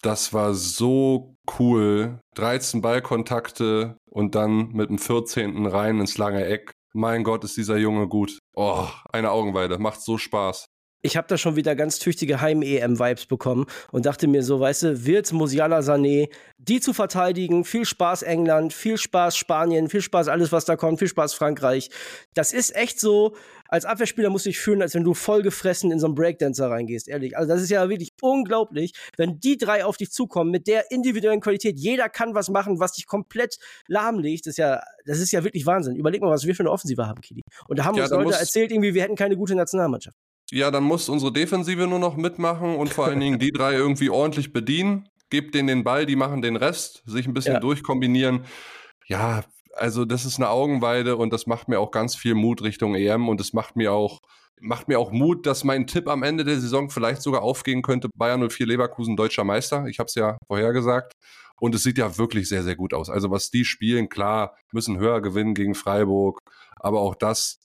Das 0.01 0.33
war 0.33 0.55
so 0.55 1.35
cool. 1.59 2.19
13 2.35 2.81
Ballkontakte 2.81 3.97
und 4.09 4.33
dann 4.33 4.69
mit 4.69 4.89
dem 4.89 4.97
14. 4.97 5.67
rein 5.67 5.99
ins 5.99 6.17
lange 6.17 6.45
Eck. 6.45 6.71
Mein 6.93 7.23
Gott, 7.23 7.43
ist 7.43 7.55
dieser 7.55 7.77
Junge 7.77 8.07
gut. 8.07 8.39
Oh, 8.55 8.87
eine 9.11 9.31
Augenweide. 9.31 9.77
Macht 9.77 10.01
so 10.01 10.17
Spaß 10.17 10.65
ich 11.01 11.17
habe 11.17 11.27
da 11.27 11.37
schon 11.37 11.55
wieder 11.55 11.75
ganz 11.75 11.99
tüchtige 11.99 12.41
Heim-EM-Vibes 12.41 13.25
bekommen 13.25 13.65
und 13.91 14.05
dachte 14.05 14.27
mir 14.27 14.43
so, 14.43 14.59
weißt 14.59 14.83
du, 14.83 15.05
wird 15.05 15.31
Musiala 15.33 15.79
Sané, 15.79 16.29
die 16.57 16.79
zu 16.79 16.93
verteidigen, 16.93 17.65
viel 17.65 17.85
Spaß 17.85 18.21
England, 18.21 18.73
viel 18.73 18.97
Spaß 18.97 19.35
Spanien, 19.35 19.89
viel 19.89 20.01
Spaß 20.01 20.27
alles, 20.27 20.51
was 20.51 20.65
da 20.65 20.75
kommt, 20.75 20.99
viel 20.99 21.07
Spaß 21.07 21.33
Frankreich. 21.33 21.89
Das 22.33 22.53
ist 22.53 22.75
echt 22.75 22.99
so, 22.99 23.35
als 23.67 23.85
Abwehrspieler 23.85 24.29
musst 24.29 24.45
du 24.45 24.49
dich 24.49 24.59
fühlen, 24.59 24.81
als 24.81 24.93
wenn 24.93 25.03
du 25.03 25.13
vollgefressen 25.13 25.91
in 25.91 25.99
so 25.99 26.05
einen 26.05 26.15
Breakdancer 26.15 26.69
reingehst, 26.69 27.07
ehrlich. 27.07 27.37
Also 27.37 27.49
das 27.49 27.61
ist 27.61 27.69
ja 27.69 27.89
wirklich 27.89 28.13
unglaublich, 28.21 28.93
wenn 29.17 29.39
die 29.39 29.57
drei 29.57 29.85
auf 29.85 29.97
dich 29.97 30.11
zukommen 30.11 30.51
mit 30.51 30.67
der 30.67 30.91
individuellen 30.91 31.39
Qualität. 31.39 31.79
Jeder 31.79 32.09
kann 32.09 32.35
was 32.35 32.49
machen, 32.49 32.79
was 32.79 32.91
dich 32.91 33.07
komplett 33.07 33.57
lahmlegt. 33.87 34.45
Das 34.45 34.51
ist 34.51 34.57
ja, 34.57 34.81
das 35.05 35.19
ist 35.19 35.31
ja 35.31 35.43
wirklich 35.43 35.65
Wahnsinn. 35.65 35.95
Überleg 35.95 36.21
mal, 36.21 36.29
was 36.29 36.45
wir 36.45 36.53
für 36.53 36.63
eine 36.63 36.71
Offensive 36.71 37.07
haben, 37.07 37.21
Kili. 37.21 37.41
Und 37.67 37.79
da 37.79 37.85
haben 37.85 37.95
ja, 37.95 38.03
uns 38.03 38.11
Leute 38.11 38.37
erzählt, 38.37 38.71
irgendwie, 38.71 38.93
wir 38.93 39.03
hätten 39.03 39.15
keine 39.15 39.37
gute 39.37 39.55
Nationalmannschaft. 39.55 40.17
Ja, 40.51 40.69
dann 40.69 40.83
muss 40.83 41.07
unsere 41.07 41.31
Defensive 41.31 41.87
nur 41.87 41.99
noch 41.99 42.17
mitmachen 42.17 42.75
und 42.75 42.89
vor 42.89 43.05
allen 43.05 43.19
Dingen 43.19 43.39
die 43.39 43.51
drei 43.51 43.73
irgendwie 43.73 44.09
ordentlich 44.09 44.51
bedienen. 44.51 45.07
Gebt 45.29 45.55
denen 45.55 45.67
den 45.67 45.83
Ball, 45.85 46.05
die 46.05 46.17
machen 46.17 46.41
den 46.41 46.57
Rest, 46.57 47.03
sich 47.05 47.25
ein 47.25 47.33
bisschen 47.33 47.53
ja. 47.53 47.59
durchkombinieren. 47.61 48.43
Ja, 49.07 49.45
also 49.73 50.03
das 50.03 50.25
ist 50.25 50.37
eine 50.37 50.49
Augenweide 50.49 51.15
und 51.15 51.31
das 51.31 51.47
macht 51.47 51.69
mir 51.69 51.79
auch 51.79 51.91
ganz 51.91 52.15
viel 52.15 52.35
Mut 52.35 52.61
Richtung 52.63 52.95
EM 52.95 53.29
und 53.29 53.39
es 53.39 53.53
macht 53.53 53.77
mir 53.77 53.93
auch 53.93 54.19
macht 54.59 54.87
mir 54.87 54.99
auch 54.99 55.11
Mut, 55.11 55.45
dass 55.45 55.63
mein 55.63 55.87
Tipp 55.87 56.07
am 56.07 56.21
Ende 56.21 56.43
der 56.43 56.59
Saison 56.59 56.89
vielleicht 56.89 57.21
sogar 57.21 57.41
aufgehen 57.41 57.81
könnte. 57.81 58.09
Bayern 58.15 58.47
04 58.47 58.67
Leverkusen 58.67 59.15
deutscher 59.17 59.43
Meister. 59.43 59.85
Ich 59.87 59.99
habe 59.99 60.07
es 60.07 60.15
ja 60.15 60.37
vorhergesagt. 60.47 61.13
Und 61.59 61.75
es 61.75 61.83
sieht 61.83 61.97
ja 61.97 62.17
wirklich 62.17 62.47
sehr, 62.49 62.63
sehr 62.63 62.75
gut 62.75 62.93
aus. 62.93 63.09
Also 63.09 63.31
was 63.31 63.51
die 63.51 63.65
spielen, 63.65 64.09
klar, 64.09 64.55
müssen 64.71 64.97
höher 64.97 65.21
gewinnen 65.21 65.53
gegen 65.53 65.75
Freiburg. 65.75 66.39
Aber 66.79 67.01
auch 67.01 67.15
das 67.15 67.59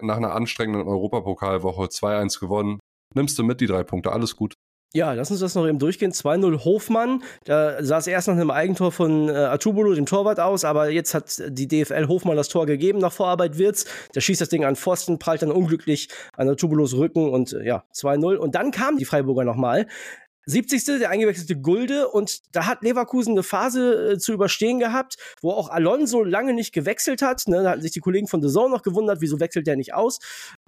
nach 0.00 0.16
einer 0.16 0.34
anstrengenden 0.34 0.86
Europapokalwoche 0.86 1.84
2-1 1.84 2.40
gewonnen. 2.40 2.78
Nimmst 3.14 3.38
du 3.38 3.44
mit 3.44 3.60
die 3.60 3.66
drei 3.66 3.84
Punkte, 3.84 4.12
alles 4.12 4.36
gut. 4.36 4.54
Ja, 4.94 5.12
lass 5.12 5.30
uns 5.30 5.40
das 5.40 5.54
noch 5.54 5.66
eben 5.66 5.78
durchgehen. 5.78 6.12
2-0 6.12 6.64
Hofmann. 6.64 7.22
Da 7.44 7.84
sah 7.84 7.98
es 7.98 8.06
erst 8.06 8.28
nach 8.28 8.34
einem 8.34 8.50
Eigentor 8.50 8.90
von 8.90 9.28
äh, 9.28 9.32
Atubolo, 9.32 9.92
dem 9.92 10.06
Torwart, 10.06 10.40
aus, 10.40 10.64
aber 10.64 10.88
jetzt 10.88 11.12
hat 11.12 11.42
die 11.46 11.68
DFL 11.68 12.08
Hofmann 12.08 12.36
das 12.36 12.48
Tor 12.48 12.64
gegeben 12.64 12.98
nach 12.98 13.12
Vorarbeit 13.12 13.58
Wirtz. 13.58 13.84
Der 14.14 14.22
schießt 14.22 14.40
das 14.40 14.48
Ding 14.48 14.64
an 14.64 14.76
Pfosten, 14.76 15.18
prallt 15.18 15.42
dann 15.42 15.52
unglücklich 15.52 16.08
an 16.34 16.48
Atubolos 16.48 16.94
Rücken 16.94 17.28
und 17.28 17.52
äh, 17.52 17.66
ja, 17.66 17.84
2-0. 17.94 18.36
Und 18.36 18.54
dann 18.54 18.70
kamen 18.70 18.96
die 18.96 19.04
Freiburger 19.04 19.44
nochmal 19.44 19.86
70. 20.48 20.98
der 20.98 21.10
eingewechselte 21.10 21.60
Gulde 21.60 22.08
und 22.08 22.40
da 22.54 22.66
hat 22.66 22.82
Leverkusen 22.82 23.32
eine 23.32 23.42
Phase 23.42 24.12
äh, 24.12 24.18
zu 24.18 24.32
überstehen 24.32 24.78
gehabt, 24.78 25.16
wo 25.42 25.50
auch 25.50 25.68
Alonso 25.68 26.24
lange 26.24 26.54
nicht 26.54 26.72
gewechselt 26.72 27.20
hat. 27.20 27.46
Ne? 27.46 27.62
Da 27.62 27.70
hatten 27.70 27.82
sich 27.82 27.92
die 27.92 28.00
Kollegen 28.00 28.26
von 28.26 28.42
The 28.42 28.48
Zone 28.48 28.70
noch 28.70 28.82
gewundert, 28.82 29.20
wieso 29.20 29.40
wechselt 29.40 29.66
der 29.66 29.76
nicht 29.76 29.94
aus. 29.94 30.18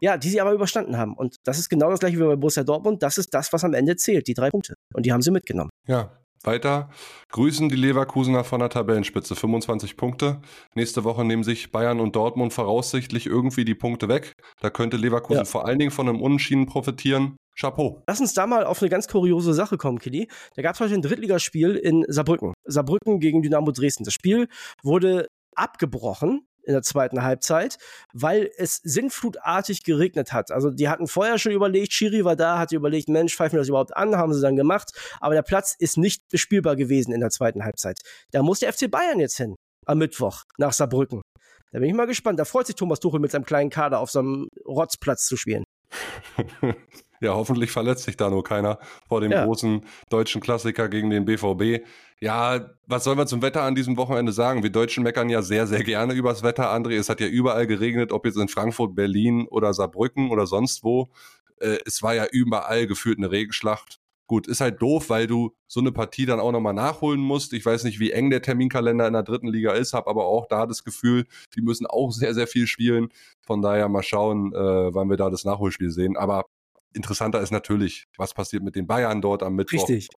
Ja, 0.00 0.18
die 0.18 0.28
sie 0.28 0.40
aber 0.40 0.52
überstanden 0.52 0.98
haben. 0.98 1.14
Und 1.14 1.36
das 1.44 1.58
ist 1.58 1.70
genau 1.70 1.90
das 1.90 2.00
gleiche 2.00 2.18
wie 2.18 2.24
bei 2.24 2.36
Borussia 2.36 2.62
Dortmund. 2.62 3.02
Das 3.02 3.16
ist 3.16 3.32
das, 3.32 3.52
was 3.52 3.64
am 3.64 3.72
Ende 3.72 3.96
zählt, 3.96 4.26
die 4.26 4.34
drei 4.34 4.50
Punkte. 4.50 4.74
Und 4.92 5.06
die 5.06 5.12
haben 5.12 5.22
sie 5.22 5.30
mitgenommen. 5.30 5.70
Ja, 5.86 6.12
weiter 6.42 6.88
grüßen 7.30 7.68
die 7.68 7.76
Leverkusener 7.76 8.44
von 8.44 8.60
der 8.60 8.70
Tabellenspitze. 8.70 9.36
25 9.36 9.96
Punkte. 9.96 10.40
Nächste 10.74 11.04
Woche 11.04 11.24
nehmen 11.24 11.44
sich 11.44 11.70
Bayern 11.70 12.00
und 12.00 12.16
Dortmund 12.16 12.52
voraussichtlich 12.52 13.26
irgendwie 13.26 13.64
die 13.64 13.74
Punkte 13.74 14.08
weg. 14.08 14.32
Da 14.60 14.70
könnte 14.70 14.96
Leverkusen 14.96 15.40
ja. 15.40 15.44
vor 15.44 15.66
allen 15.66 15.78
Dingen 15.78 15.90
von 15.90 16.08
einem 16.08 16.20
Unentschieden 16.20 16.66
profitieren. 16.66 17.36
Chapeau. 17.60 18.02
Lass 18.06 18.20
uns 18.20 18.32
da 18.32 18.46
mal 18.46 18.64
auf 18.64 18.80
eine 18.80 18.88
ganz 18.88 19.06
kuriose 19.06 19.52
Sache 19.52 19.76
kommen, 19.76 19.98
Kili. 19.98 20.28
Da 20.56 20.62
gab 20.62 20.74
es 20.74 20.80
heute 20.80 20.94
ein 20.94 21.02
Drittligaspiel 21.02 21.76
in 21.76 22.04
Saarbrücken. 22.08 22.54
Saarbrücken 22.64 23.20
gegen 23.20 23.42
Dynamo 23.42 23.70
Dresden. 23.70 24.04
Das 24.04 24.14
Spiel 24.14 24.48
wurde 24.82 25.26
abgebrochen 25.54 26.46
in 26.62 26.72
der 26.72 26.82
zweiten 26.82 27.22
Halbzeit, 27.22 27.78
weil 28.12 28.50
es 28.56 28.80
sinnflutartig 28.82 29.82
geregnet 29.82 30.32
hat. 30.32 30.50
Also 30.50 30.70
die 30.70 30.88
hatten 30.88 31.06
vorher 31.06 31.38
schon 31.38 31.52
überlegt, 31.52 31.92
Schiri 31.92 32.24
war 32.24 32.36
da, 32.36 32.58
hatte 32.58 32.76
überlegt, 32.76 33.08
Mensch, 33.08 33.34
pfeifen 33.34 33.56
wir 33.56 33.60
das 33.60 33.68
überhaupt 33.68 33.96
an, 33.96 34.16
haben 34.16 34.32
sie 34.32 34.40
dann 34.40 34.56
gemacht, 34.56 34.92
aber 35.20 35.34
der 35.34 35.42
Platz 35.42 35.74
ist 35.78 35.96
nicht 35.96 36.22
bespielbar 36.30 36.76
gewesen 36.76 37.12
in 37.12 37.20
der 37.20 37.30
zweiten 37.30 37.64
Halbzeit. 37.64 38.00
Da 38.30 38.42
muss 38.42 38.60
der 38.60 38.72
FC 38.72 38.90
Bayern 38.90 39.20
jetzt 39.20 39.36
hin, 39.36 39.56
am 39.86 39.98
Mittwoch, 39.98 40.44
nach 40.58 40.72
Saarbrücken. 40.72 41.22
Da 41.72 41.78
bin 41.78 41.88
ich 41.88 41.94
mal 41.94 42.06
gespannt. 42.06 42.38
Da 42.38 42.44
freut 42.44 42.66
sich 42.66 42.76
Thomas 42.76 43.00
Tuchel 43.00 43.20
mit 43.20 43.30
seinem 43.30 43.44
kleinen 43.44 43.70
Kader 43.70 44.00
auf 44.00 44.10
so 44.10 44.18
einem 44.18 44.48
Rotzplatz 44.66 45.26
zu 45.26 45.36
spielen. 45.36 45.64
Ja, 47.20 47.34
hoffentlich 47.34 47.70
verletzt 47.70 48.04
sich 48.04 48.16
da 48.16 48.30
nur 48.30 48.42
keiner 48.42 48.78
vor 49.06 49.20
dem 49.20 49.30
ja. 49.30 49.44
großen 49.44 49.84
deutschen 50.08 50.40
Klassiker 50.40 50.88
gegen 50.88 51.10
den 51.10 51.26
BVB. 51.26 51.84
Ja, 52.18 52.70
was 52.86 53.04
soll 53.04 53.14
man 53.14 53.26
zum 53.26 53.42
Wetter 53.42 53.62
an 53.62 53.74
diesem 53.74 53.98
Wochenende 53.98 54.32
sagen? 54.32 54.62
Wir 54.62 54.70
Deutschen 54.70 55.04
meckern 55.04 55.28
ja 55.28 55.42
sehr, 55.42 55.66
sehr 55.66 55.84
gerne 55.84 56.14
übers 56.14 56.42
Wetter, 56.42 56.72
André. 56.72 56.98
Es 56.98 57.10
hat 57.10 57.20
ja 57.20 57.26
überall 57.26 57.66
geregnet, 57.66 58.10
ob 58.12 58.24
jetzt 58.24 58.36
in 58.36 58.48
Frankfurt, 58.48 58.94
Berlin 58.94 59.46
oder 59.48 59.74
Saarbrücken 59.74 60.30
oder 60.30 60.46
sonst 60.46 60.82
wo. 60.82 61.08
Äh, 61.60 61.78
es 61.84 62.02
war 62.02 62.14
ja 62.14 62.26
überall 62.30 62.86
gefühlt 62.86 63.18
eine 63.18 63.30
Regenschlacht. 63.30 64.00
Gut, 64.26 64.46
ist 64.46 64.60
halt 64.60 64.80
doof, 64.80 65.10
weil 65.10 65.26
du 65.26 65.54
so 65.66 65.80
eine 65.80 65.92
Partie 65.92 66.24
dann 66.24 66.40
auch 66.40 66.52
nochmal 66.52 66.72
nachholen 66.72 67.20
musst. 67.20 67.52
Ich 67.52 67.66
weiß 67.66 67.84
nicht, 67.84 68.00
wie 68.00 68.12
eng 68.12 68.30
der 68.30 68.42
Terminkalender 68.42 69.06
in 69.06 69.12
der 69.12 69.24
dritten 69.24 69.48
Liga 69.48 69.72
ist, 69.72 69.92
habe 69.92 70.08
aber 70.08 70.24
auch 70.24 70.46
da 70.46 70.66
das 70.66 70.84
Gefühl, 70.84 71.26
die 71.56 71.62
müssen 71.62 71.86
auch 71.86 72.12
sehr, 72.12 72.32
sehr 72.32 72.46
viel 72.46 72.66
spielen. 72.66 73.08
Von 73.40 73.60
daher 73.60 73.88
mal 73.88 74.04
schauen, 74.04 74.54
äh, 74.54 74.94
wann 74.94 75.10
wir 75.10 75.16
da 75.16 75.30
das 75.30 75.44
Nachholspiel 75.44 75.90
sehen. 75.90 76.16
Aber 76.16 76.44
interessanter 76.92 77.40
ist 77.40 77.50
natürlich, 77.50 78.06
was 78.16 78.34
passiert 78.34 78.62
mit 78.62 78.76
den 78.76 78.86
Bayern 78.86 79.20
dort 79.20 79.42
am 79.42 79.54
Mittwoch. 79.54 79.88
Richtig. 79.88 80.10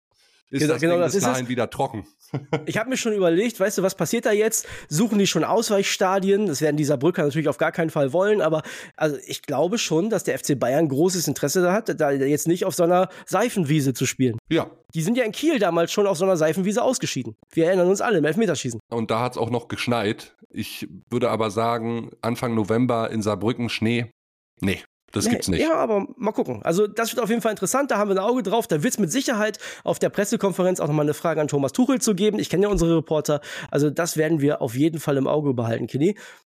Ist 0.51 0.59
genau, 0.59 0.73
das, 0.73 0.81
genau, 0.81 0.97
das 0.97 1.13
bis 1.13 1.23
dahin 1.23 1.47
wieder 1.47 1.69
trocken? 1.69 2.05
ich 2.65 2.77
habe 2.77 2.89
mir 2.89 2.97
schon 2.97 3.13
überlegt, 3.13 3.57
weißt 3.57 3.77
du, 3.77 3.83
was 3.83 3.95
passiert 3.95 4.25
da 4.25 4.33
jetzt? 4.33 4.67
Suchen 4.89 5.17
die 5.17 5.25
schon 5.25 5.45
Ausweichstadien? 5.45 6.45
Das 6.45 6.59
werden 6.59 6.75
dieser 6.75 6.97
Brücker 6.97 7.23
natürlich 7.23 7.47
auf 7.47 7.57
gar 7.57 7.71
keinen 7.71 7.89
Fall 7.89 8.11
wollen, 8.11 8.41
aber 8.41 8.61
also 8.97 9.15
ich 9.25 9.43
glaube 9.43 9.77
schon, 9.77 10.09
dass 10.09 10.25
der 10.25 10.37
FC 10.37 10.59
Bayern 10.59 10.89
großes 10.89 11.29
Interesse 11.29 11.61
da 11.61 11.71
hat, 11.71 12.01
da 12.01 12.11
jetzt 12.11 12.49
nicht 12.49 12.65
auf 12.65 12.75
so 12.75 12.83
einer 12.83 13.07
Seifenwiese 13.25 13.93
zu 13.93 14.05
spielen. 14.05 14.37
Ja. 14.49 14.69
Die 14.93 15.01
sind 15.01 15.15
ja 15.17 15.23
in 15.23 15.31
Kiel 15.31 15.57
damals 15.57 15.93
schon 15.93 16.05
auf 16.05 16.17
so 16.17 16.25
einer 16.25 16.35
Seifenwiese 16.35 16.83
ausgeschieden. 16.83 17.37
Wir 17.53 17.67
erinnern 17.67 17.87
uns 17.87 18.01
alle 18.01 18.17
im 18.17 18.25
Elfmeterschießen. 18.25 18.81
Und 18.89 19.09
da 19.09 19.21
hat 19.21 19.33
es 19.33 19.37
auch 19.37 19.51
noch 19.51 19.69
geschneit. 19.69 20.35
Ich 20.49 20.89
würde 21.09 21.29
aber 21.29 21.49
sagen, 21.49 22.11
Anfang 22.21 22.55
November 22.55 23.09
in 23.09 23.21
Saarbrücken 23.21 23.69
Schnee. 23.69 24.11
Nee, 24.59 24.83
das 25.11 25.25
nee, 25.25 25.31
gibt's 25.31 25.47
nicht. 25.47 25.61
Ja, 25.61 25.75
aber 25.75 26.07
mal 26.17 26.31
gucken. 26.31 26.61
Also, 26.63 26.87
das 26.87 27.11
wird 27.11 27.21
auf 27.21 27.29
jeden 27.29 27.41
Fall 27.41 27.51
interessant. 27.51 27.91
Da 27.91 27.97
haben 27.97 28.09
wir 28.09 28.15
ein 28.15 28.23
Auge 28.23 28.43
drauf. 28.43 28.67
Da 28.67 28.83
wird 28.83 28.93
es 28.93 28.99
mit 28.99 29.11
Sicherheit 29.11 29.59
auf 29.83 29.99
der 29.99 30.09
Pressekonferenz 30.09 30.79
auch 30.79 30.87
nochmal 30.87 31.05
eine 31.05 31.13
Frage 31.13 31.41
an 31.41 31.47
Thomas 31.47 31.73
Tuchel 31.73 31.99
zu 31.99 32.15
geben. 32.15 32.39
Ich 32.39 32.49
kenne 32.49 32.63
ja 32.63 32.69
unsere 32.69 32.97
Reporter. 32.97 33.41
Also, 33.69 33.89
das 33.89 34.17
werden 34.17 34.41
wir 34.41 34.61
auf 34.61 34.75
jeden 34.75 34.99
Fall 34.99 35.17
im 35.17 35.27
Auge 35.27 35.53
behalten, 35.53 35.87
Kenny. 35.87 36.15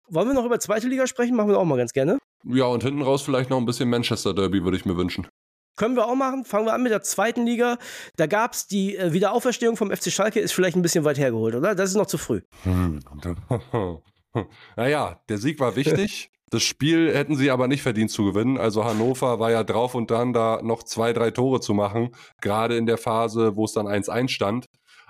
Wollen 0.09 0.29
wir 0.29 0.35
noch 0.35 0.45
über 0.45 0.61
zweite 0.61 0.89
Liga 0.89 1.07
sprechen? 1.07 1.37
Machen 1.37 1.51
wir 1.51 1.59
auch 1.59 1.65
mal 1.65 1.79
ganz 1.79 1.93
gerne. 1.93 2.19
Ja, 2.45 2.67
und 2.67 2.83
hinten 2.83 3.03
raus 3.03 3.23
vielleicht 3.23 3.51
noch 3.51 3.59
ein 3.59 3.65
bisschen 3.65 3.89
Manchester 3.89 4.35
Derby, 4.35 4.65
würde 4.65 4.77
ich 4.77 4.85
mir 4.85 4.97
wünschen. 4.97 5.27
Können 5.77 5.97
wir 5.97 6.07
auch 6.07 6.15
machen. 6.15 6.45
Fangen 6.45 6.67
wir 6.67 6.75
an 6.75 6.83
mit 6.83 6.93
der 6.93 7.03
zweiten 7.03 7.47
Liga. 7.47 7.79
Da 8.17 8.27
gab 8.27 8.53
es 8.53 8.67
die 8.67 8.97
äh, 8.97 9.13
Wiederauferstehung 9.13 9.77
vom 9.77 9.91
FC 9.91 10.11
Schalke, 10.11 10.41
ist 10.41 10.53
vielleicht 10.53 10.77
ein 10.77 10.83
bisschen 10.83 11.05
weit 11.05 11.19
hergeholt, 11.19 11.55
oder? 11.55 11.75
Das 11.75 11.91
ist 11.91 11.97
noch 11.97 12.07
zu 12.07 12.19
früh. 12.19 12.43
naja, 14.77 15.21
der 15.29 15.39
Sieg 15.39 15.61
war 15.61 15.77
wichtig. 15.77 16.31
Das 16.53 16.63
Spiel 16.63 17.15
hätten 17.15 17.35
sie 17.35 17.51
aber 17.51 17.67
nicht 17.67 17.81
verdient 17.81 18.11
zu 18.11 18.27
gewinnen. 18.27 18.59
Also 18.59 18.85
Hannover 18.85 19.39
war 19.39 19.51
ja 19.51 19.65
drauf 19.65 19.95
und 19.95 20.11
dran, 20.11 20.35
da 20.35 20.61
noch 20.63 20.83
zwei, 20.83 21.15
drei 21.15 21.31
Tore 21.31 21.61
zu 21.61 21.73
machen. 21.73 22.11
Gerade 22.43 22.77
in 22.77 22.85
der 22.85 22.99
Phase, 22.99 23.57
wo 23.57 23.65
es 23.65 23.73
dann 23.73 23.87
1-1 23.87 24.29
stand. 24.29 24.67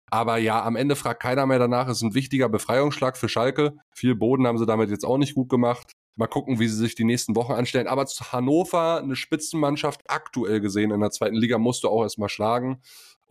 Aber 0.08 0.36
ja, 0.36 0.62
am 0.62 0.76
Ende 0.76 0.94
fragt 0.94 1.20
keiner 1.20 1.44
mehr 1.46 1.58
danach. 1.58 1.88
Ist 1.88 2.02
ein 2.02 2.14
wichtiger 2.14 2.48
Befreiungsschlag 2.48 3.16
für 3.16 3.28
Schalke. 3.28 3.72
Viel 3.90 4.14
Boden 4.14 4.46
haben 4.46 4.56
sie 4.56 4.66
damit 4.66 4.90
jetzt 4.90 5.04
auch 5.04 5.18
nicht 5.18 5.34
gut 5.34 5.48
gemacht. 5.48 5.94
Mal 6.14 6.28
gucken, 6.28 6.60
wie 6.60 6.68
sie 6.68 6.76
sich 6.76 6.94
die 6.94 7.02
nächsten 7.02 7.34
Wochen 7.34 7.54
anstellen. 7.54 7.88
Aber 7.88 8.06
zu 8.06 8.30
Hannover, 8.30 9.00
eine 9.02 9.16
Spitzenmannschaft 9.16 10.02
aktuell 10.06 10.60
gesehen 10.60 10.92
in 10.92 11.00
der 11.00 11.10
zweiten 11.10 11.34
Liga, 11.34 11.58
musst 11.58 11.82
du 11.82 11.88
auch 11.88 12.04
erstmal 12.04 12.28
schlagen. 12.28 12.80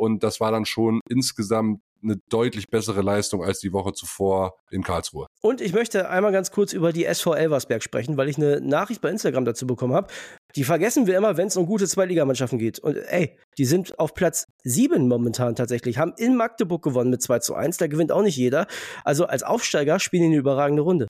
Und 0.01 0.23
das 0.23 0.39
war 0.39 0.51
dann 0.51 0.65
schon 0.65 0.99
insgesamt 1.07 1.79
eine 2.01 2.17
deutlich 2.27 2.69
bessere 2.69 3.03
Leistung 3.03 3.43
als 3.43 3.59
die 3.59 3.71
Woche 3.71 3.93
zuvor 3.93 4.55
in 4.71 4.81
Karlsruhe. 4.81 5.27
Und 5.43 5.61
ich 5.61 5.73
möchte 5.73 6.09
einmal 6.09 6.31
ganz 6.31 6.49
kurz 6.49 6.73
über 6.73 6.91
die 6.91 7.05
SV 7.05 7.35
Elversberg 7.35 7.83
sprechen, 7.83 8.17
weil 8.17 8.27
ich 8.27 8.37
eine 8.37 8.59
Nachricht 8.61 9.01
bei 9.01 9.11
Instagram 9.11 9.45
dazu 9.45 9.67
bekommen 9.67 9.93
habe. 9.93 10.07
Die 10.55 10.63
vergessen 10.63 11.05
wir 11.05 11.15
immer, 11.15 11.37
wenn 11.37 11.49
es 11.49 11.55
um 11.55 11.67
gute 11.67 11.87
Zweitligamannschaften 11.87 12.57
geht. 12.57 12.79
Und 12.79 12.95
ey, 12.95 13.37
die 13.59 13.65
sind 13.65 13.99
auf 13.99 14.15
Platz 14.15 14.45
7 14.63 15.07
momentan 15.07 15.53
tatsächlich, 15.53 15.99
haben 15.99 16.13
in 16.17 16.35
Magdeburg 16.35 16.81
gewonnen 16.81 17.11
mit 17.11 17.21
2 17.21 17.37
zu 17.37 17.53
1. 17.53 17.77
Da 17.77 17.85
gewinnt 17.85 18.11
auch 18.11 18.23
nicht 18.23 18.37
jeder. 18.37 18.65
Also 19.03 19.27
als 19.27 19.43
Aufsteiger 19.43 19.99
spielen 19.99 20.23
die 20.23 20.29
eine 20.29 20.37
überragende 20.37 20.81
Runde. 20.81 21.05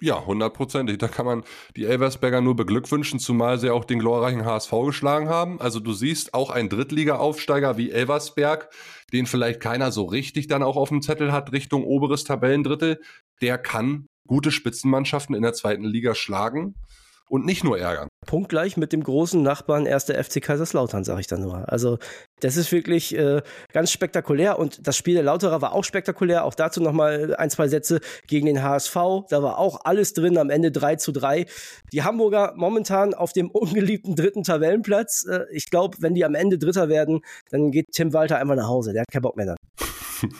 Ja, 0.00 0.26
hundertprozentig. 0.26 0.98
Da 0.98 1.08
kann 1.08 1.24
man 1.24 1.44
die 1.76 1.84
Elversberger 1.84 2.40
nur 2.40 2.56
beglückwünschen, 2.56 3.20
zumal 3.20 3.58
sie 3.58 3.70
auch 3.70 3.84
den 3.84 4.00
glorreichen 4.00 4.44
HSV 4.44 4.70
geschlagen 4.86 5.28
haben. 5.28 5.60
Also 5.60 5.80
du 5.80 5.92
siehst 5.92 6.34
auch 6.34 6.50
ein 6.50 6.68
Drittliga-Aufsteiger 6.68 7.76
wie 7.76 7.90
Elversberg, 7.90 8.70
den 9.12 9.26
vielleicht 9.26 9.60
keiner 9.60 9.92
so 9.92 10.04
richtig 10.04 10.48
dann 10.48 10.62
auch 10.62 10.76
auf 10.76 10.88
dem 10.88 11.00
Zettel 11.00 11.32
hat, 11.32 11.52
Richtung 11.52 11.84
oberes 11.84 12.24
Tabellendrittel, 12.24 13.00
der 13.40 13.56
kann 13.56 14.08
gute 14.26 14.50
Spitzenmannschaften 14.50 15.34
in 15.34 15.42
der 15.42 15.52
zweiten 15.52 15.84
Liga 15.84 16.14
schlagen 16.14 16.74
und 17.34 17.44
nicht 17.44 17.64
nur 17.64 17.76
ärgern. 17.76 18.08
Punktgleich 18.26 18.76
mit 18.76 18.92
dem 18.92 19.02
großen 19.02 19.42
Nachbarn 19.42 19.88
1. 19.88 20.04
FC 20.04 20.40
Kaiserslautern, 20.40 21.02
sage 21.02 21.20
ich 21.20 21.26
dann 21.26 21.40
nur. 21.40 21.68
Also 21.68 21.98
das 22.38 22.56
ist 22.56 22.70
wirklich 22.70 23.12
äh, 23.18 23.42
ganz 23.72 23.90
spektakulär 23.90 24.56
und 24.56 24.86
das 24.86 24.96
Spiel 24.96 25.14
der 25.14 25.24
Lauterer 25.24 25.60
war 25.60 25.72
auch 25.72 25.82
spektakulär. 25.82 26.44
Auch 26.44 26.54
dazu 26.54 26.80
nochmal 26.80 27.34
ein, 27.34 27.50
zwei 27.50 27.66
Sätze 27.66 27.98
gegen 28.28 28.46
den 28.46 28.62
HSV. 28.62 28.94
Da 29.30 29.42
war 29.42 29.58
auch 29.58 29.80
alles 29.82 30.12
drin, 30.12 30.38
am 30.38 30.48
Ende 30.48 30.70
3 30.70 30.94
zu 30.94 31.10
3. 31.10 31.46
Die 31.92 32.04
Hamburger 32.04 32.52
momentan 32.54 33.14
auf 33.14 33.32
dem 33.32 33.50
ungeliebten 33.52 34.14
dritten 34.14 34.44
Tabellenplatz. 34.44 35.26
Äh, 35.28 35.46
ich 35.50 35.70
glaube, 35.70 35.96
wenn 35.98 36.14
die 36.14 36.24
am 36.24 36.36
Ende 36.36 36.56
Dritter 36.56 36.88
werden, 36.88 37.22
dann 37.50 37.72
geht 37.72 37.86
Tim 37.90 38.12
Walter 38.12 38.38
einfach 38.38 38.54
nach 38.54 38.68
Hause. 38.68 38.92
Der 38.92 39.00
hat 39.00 39.10
keinen 39.10 39.22
Bock 39.22 39.36
mehr 39.36 39.46
dann. 39.46 39.56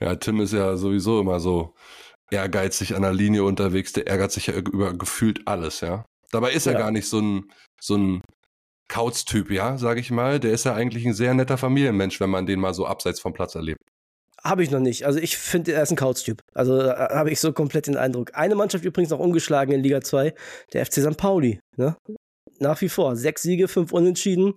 ja, 0.00 0.14
Tim 0.14 0.40
ist 0.40 0.52
ja 0.52 0.76
sowieso 0.76 1.18
immer 1.20 1.40
so 1.40 1.74
ehrgeizig 2.32 2.94
an 2.94 3.02
der 3.02 3.12
Linie 3.12 3.44
unterwegs, 3.44 3.92
der 3.92 4.06
ärgert 4.06 4.32
sich 4.32 4.46
ja 4.46 4.54
über 4.54 4.94
gefühlt 4.94 5.46
alles, 5.46 5.80
ja. 5.80 6.04
Dabei 6.32 6.52
ist 6.52 6.66
er 6.66 6.74
gar 6.74 6.90
nicht 6.90 7.08
so 7.08 7.20
ein, 7.20 7.52
so 7.80 7.96
ein 7.96 8.22
Kauz-Typ, 8.88 9.50
ja, 9.50 9.78
sage 9.78 10.00
ich 10.00 10.10
mal. 10.10 10.40
Der 10.40 10.52
ist 10.52 10.64
ja 10.64 10.74
eigentlich 10.74 11.06
ein 11.06 11.14
sehr 11.14 11.34
netter 11.34 11.58
Familienmensch, 11.58 12.20
wenn 12.20 12.30
man 12.30 12.46
den 12.46 12.60
mal 12.60 12.74
so 12.74 12.86
abseits 12.86 13.20
vom 13.20 13.32
Platz 13.32 13.54
erlebt. 13.54 13.80
Habe 14.42 14.64
ich 14.64 14.70
noch 14.70 14.80
nicht. 14.80 15.06
Also 15.06 15.20
ich 15.20 15.36
finde, 15.36 15.72
er 15.72 15.82
ist 15.82 15.90
ein 15.90 15.96
Kauz-Typ. 15.96 16.40
Also 16.52 16.80
äh, 16.80 16.94
habe 16.94 17.30
ich 17.30 17.38
so 17.38 17.52
komplett 17.52 17.86
den 17.86 17.96
Eindruck. 17.96 18.32
Eine 18.34 18.54
Mannschaft 18.54 18.84
übrigens 18.84 19.10
noch 19.10 19.20
ungeschlagen 19.20 19.72
in 19.72 19.82
Liga 19.82 20.00
2, 20.00 20.34
der 20.72 20.84
FC 20.84 20.94
St. 20.94 21.16
Pauli. 21.16 21.60
Ne? 21.76 21.96
Nach 22.58 22.80
wie 22.80 22.88
vor. 22.88 23.14
Sechs 23.14 23.42
Siege, 23.42 23.68
fünf 23.68 23.92
Unentschieden, 23.92 24.54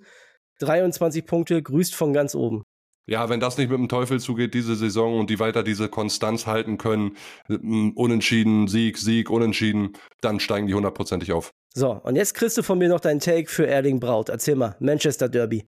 23 0.59 1.25
Punkte, 1.25 1.61
grüßt 1.61 1.93
von 1.93 2.13
ganz 2.13 2.33
oben. 2.35 2.63
Ja, 3.07 3.29
wenn 3.29 3.39
das 3.39 3.57
nicht 3.57 3.69
mit 3.69 3.77
dem 3.77 3.87
Teufel 3.87 4.19
zugeht, 4.19 4.55
diese 4.55 4.75
Saison 4.75 5.19
und 5.19 5.29
die 5.29 5.39
weiter 5.39 5.61
diese 5.61 5.89
Konstanz 5.89 6.47
halten 6.47 6.79
können, 6.79 7.15
unentschieden, 7.47 8.67
Sieg, 8.67 8.97
Sieg, 8.97 9.29
unentschieden, 9.29 9.93
dann 10.21 10.39
steigen 10.39 10.65
die 10.65 10.73
hundertprozentig 10.73 11.31
auf. 11.31 11.51
So, 11.77 11.91
und 11.91 12.15
jetzt 12.15 12.33
kriegst 12.35 12.57
du 12.57 12.63
von 12.63 12.77
mir 12.77 12.87
noch 12.87 13.01
deinen 13.01 13.19
Take 13.19 13.49
für 13.49 13.67
Erling 13.67 13.99
Braut. 13.99 14.29
Erzähl 14.29 14.55
mal, 14.55 14.77
Manchester 14.79 15.27
Derby. 15.27 15.67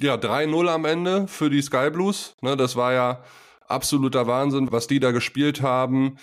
Ja, 0.00 0.16
3-0 0.16 0.66
am 0.66 0.84
Ende 0.84 1.28
für 1.28 1.48
die 1.48 1.62
Sky 1.62 1.90
Blues. 1.90 2.34
Ne, 2.42 2.56
das 2.56 2.74
war 2.74 2.92
ja 2.92 3.22
absoluter 3.68 4.26
Wahnsinn, 4.26 4.72
was 4.72 4.88
die 4.88 4.98
da 4.98 5.12
gespielt 5.12 5.62
haben. 5.62 6.16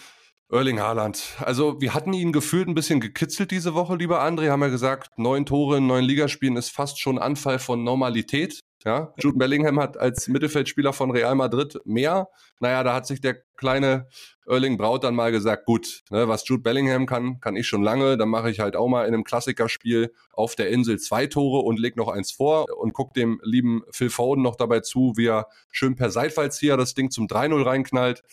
Erling 0.52 0.82
Haaland. 0.82 1.38
Also 1.40 1.80
wir 1.80 1.94
hatten 1.94 2.12
ihn 2.12 2.34
gefühlt 2.34 2.68
ein 2.68 2.76
bisschen 2.76 3.00
gekitzelt 3.00 3.52
diese 3.52 3.74
Woche, 3.74 3.96
lieber 3.96 4.22
André. 4.22 4.50
Haben 4.50 4.64
ja 4.64 4.68
gesagt, 4.68 5.08
neun 5.16 5.46
Tore 5.46 5.78
in 5.78 5.88
neun 5.88 6.04
Ligaspielen 6.04 6.58
ist 6.58 6.72
fast 6.72 7.00
schon 7.00 7.18
Anfall 7.18 7.58
von 7.58 7.86
Normalität 7.86 8.60
Ja, 8.84 9.14
Jude 9.20 9.38
Bellingham 9.38 9.80
hat 9.80 9.98
als 9.98 10.28
Mittelfeldspieler 10.28 10.92
von 10.92 11.12
Real 11.12 11.36
Madrid 11.36 11.80
mehr. 11.86 12.30
Naja, 12.60 12.84
da 12.84 12.96
hat 12.96 13.06
sich 13.06 13.22
der 13.22 13.44
kleine 13.56 14.08
Erling 14.48 14.78
Braut 14.78 15.04
dann 15.04 15.14
mal 15.14 15.32
gesagt, 15.32 15.66
gut, 15.66 16.04
ne, 16.10 16.28
was 16.28 16.48
Jude 16.48 16.64
Bellingham 16.64 17.06
kann, 17.06 17.40
kann 17.42 17.56
ich 17.56 17.68
schon 17.68 17.84
lange. 17.84 18.18
Dann 18.18 18.30
mache 18.30 18.50
ich 18.50 18.60
halt 18.60 18.76
auch 18.76 18.88
mal 18.88 19.08
in 19.08 19.14
einem 19.14 19.24
Klassikerspiel 19.24 20.12
auf 20.34 20.56
der 20.56 20.70
Insel 20.70 20.98
zwei 20.98 21.28
Tore 21.28 21.60
und 21.60 21.80
leg 21.80 21.96
noch 21.96 22.08
eins 22.08 22.32
vor 22.32 22.66
und 22.76 22.94
guck 22.94 23.14
dem 23.14 23.40
lieben 23.44 23.84
Phil 23.92 24.10
Foden 24.10 24.44
noch 24.44 24.56
dabei 24.56 24.80
zu, 24.80 25.14
wie 25.16 25.28
er 25.28 25.48
schön 25.72 25.96
per 25.96 26.10
Seitfallzieher 26.10 26.76
das 26.76 26.96
Ding 26.96 27.12
zum 27.12 27.28
3-0 27.28 27.64
reinknallt. 27.64 28.24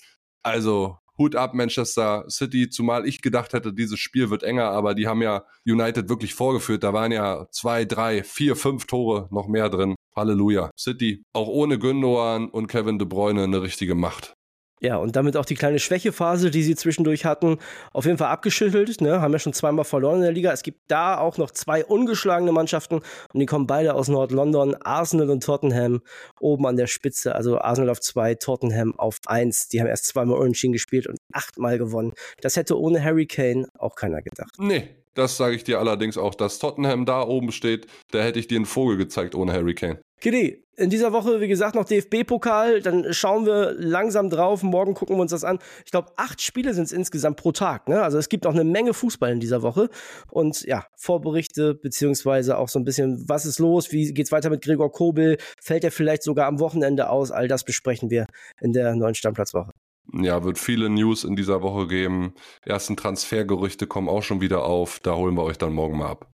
Also 0.43 0.99
Hut 1.18 1.34
ab 1.37 1.52
Manchester 1.52 2.25
City, 2.28 2.70
zumal 2.70 3.06
ich 3.06 3.20
gedacht 3.20 3.52
hätte, 3.52 3.72
dieses 3.72 3.98
Spiel 3.98 4.30
wird 4.30 4.42
enger, 4.42 4.70
aber 4.70 4.94
die 4.94 5.08
haben 5.08 5.20
ja 5.20 5.44
United 5.66 6.08
wirklich 6.08 6.34
vorgeführt. 6.34 6.84
Da 6.84 6.92
waren 6.92 7.12
ja 7.12 7.46
zwei, 7.50 7.84
drei, 7.84 8.22
vier, 8.22 8.56
fünf 8.56 8.87
Tore 8.87 9.28
noch 9.30 9.48
mehr 9.48 9.68
drin. 9.68 9.96
Halleluja. 10.14 10.70
City, 10.78 11.22
auch 11.32 11.48
ohne 11.48 11.78
Gündogan 11.78 12.48
und 12.48 12.68
Kevin 12.68 12.98
De 12.98 13.06
Bruyne 13.06 13.44
eine 13.44 13.62
richtige 13.62 13.94
Macht. 13.94 14.38
Ja, 14.80 14.97
und 14.97 15.16
damit 15.16 15.37
auch 15.37 15.44
die 15.44 15.54
kleine 15.54 15.78
Schwächephase, 15.78 16.50
die 16.50 16.62
sie 16.62 16.76
zwischendurch 16.76 17.25
hatten, 17.25 17.58
auf 17.92 18.04
jeden 18.04 18.18
Fall 18.18 18.28
abgeschüttelt. 18.28 19.00
Ne? 19.00 19.20
Haben 19.20 19.32
ja 19.32 19.38
schon 19.38 19.52
zweimal 19.52 19.85
verloren 19.85 20.16
in 20.16 20.23
der 20.23 20.32
Liga. 20.32 20.52
Es 20.52 20.62
gibt 20.62 20.80
da 20.88 21.18
auch 21.18 21.37
noch 21.37 21.50
zwei 21.50 21.85
ungeschlagene 21.85 22.52
Mannschaften 22.52 22.97
und 22.97 23.40
die 23.40 23.47
kommen 23.47 23.66
beide 23.66 23.94
aus 23.94 24.08
Nord-London. 24.08 24.76
Arsenal 24.82 25.30
und 25.30 25.42
Tottenham 25.42 26.00
oben 26.40 26.66
an 26.66 26.76
der 26.76 26.87
Spitze. 26.87 27.35
Also 27.35 27.58
Arsenal 27.58 27.90
auf 27.90 28.00
zwei, 28.00 28.35
Tottenham 28.35 28.99
auf 28.99 29.18
eins. 29.26 29.68
Die 29.68 29.80
haben 29.80 29.88
erst 29.88 30.06
zweimal 30.06 30.38
unentschieden 30.38 30.73
gespielt 30.73 31.06
und 31.06 31.18
achtmal 31.32 31.78
gewonnen. 31.78 32.12
Das 32.40 32.56
hätte 32.56 32.78
ohne 32.78 33.02
Harry 33.02 33.26
Kane 33.26 33.68
auch 33.78 33.97
keiner 33.97 34.23
gedacht. 34.23 34.54
Nee, 34.58 34.88
das 35.14 35.37
sage 35.37 35.56
ich 35.56 35.64
dir 35.64 35.80
allerdings 35.80 36.16
auch, 36.16 36.35
dass 36.37 36.61
Tottenham 36.61 37.04
da 37.04 37.23
oben 37.23 37.50
steht, 37.50 37.88
da 38.12 38.23
hätte 38.23 38.38
ich 38.38 38.47
dir 38.47 38.56
einen 38.56 38.66
Vogel 38.66 38.97
gezeigt 38.97 39.35
ohne 39.35 39.52
Harry 39.52 39.75
Kane. 39.75 40.00
Kitty, 40.20 40.64
in 40.78 40.90
dieser 40.90 41.12
Woche, 41.12 41.40
wie 41.40 41.48
gesagt, 41.48 41.75
noch 41.75 41.84
DFB-Pokal. 41.84 42.80
Dann 42.80 43.12
schauen 43.12 43.46
wir 43.46 43.75
langsam 43.76 44.30
drauf. 44.30 44.62
Morgen 44.62 44.94
gucken 44.94 45.16
wir 45.16 45.22
uns 45.22 45.32
das 45.32 45.44
an. 45.44 45.58
Ich 45.84 45.90
glaube, 45.90 46.12
acht 46.16 46.40
Spiele 46.40 46.72
sind 46.72 46.84
es 46.84 46.92
insgesamt 46.92 47.37
pro 47.37 47.52
Tag. 47.52 47.88
Ne? 47.88 48.00
Also 48.00 48.16
es 48.16 48.28
gibt 48.28 48.44
noch 48.44 48.54
eine 48.54 48.64
Menge 48.64 48.94
Fußball 48.94 49.32
in 49.32 49.40
dieser 49.40 49.62
Woche. 49.62 49.90
Und 50.30 50.62
ja, 50.62 50.87
Vorberichte, 50.96 51.75
beziehungsweise 51.75 52.58
auch 52.58 52.68
so 52.68 52.78
ein 52.78 52.84
bisschen, 52.84 53.28
was 53.28 53.44
ist 53.44 53.58
los? 53.58 53.92
Wie 53.92 54.12
geht's 54.14 54.32
weiter 54.32 54.50
mit 54.50 54.62
Gregor 54.62 54.92
Kobel? 54.92 55.37
Fällt 55.60 55.84
er 55.84 55.90
vielleicht 55.90 56.22
sogar 56.22 56.46
am 56.46 56.60
Wochenende 56.60 57.10
aus? 57.10 57.32
All 57.32 57.48
das 57.48 57.64
besprechen 57.64 58.10
wir 58.10 58.26
in 58.60 58.72
der 58.72 58.94
neuen 58.94 59.14
Stammplatzwoche. 59.14 59.72
Ja, 60.12 60.42
wird 60.44 60.58
viele 60.58 60.88
News 60.88 61.25
in 61.25 61.37
dieser 61.37 61.60
Woche 61.60 61.87
geben. 61.87 62.34
Ersten 62.64 62.96
Transfergerüchte 62.96 63.87
kommen 63.87 64.08
auch 64.08 64.22
schon 64.22 64.40
wieder 64.40 64.64
auf. 64.64 65.00
Da 65.00 65.16
holen 65.16 65.34
wir 65.34 65.42
euch 65.42 65.58
dann 65.58 65.75
morgen 65.75 65.98
mal 65.98 66.08
ab. 66.08 66.30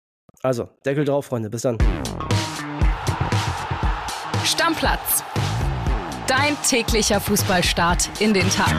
Also, 0.41 0.69
Deckel 0.85 1.05
drauf, 1.05 1.25
Freunde. 1.25 1.49
Bis 1.49 1.63
dann. 1.63 1.77
Stammplatz. 4.79 5.23
Dein 6.27 6.55
täglicher 6.67 7.19
Fußballstart 7.19 8.09
in 8.19 8.33
den 8.33 8.49
Tag. 8.49 8.73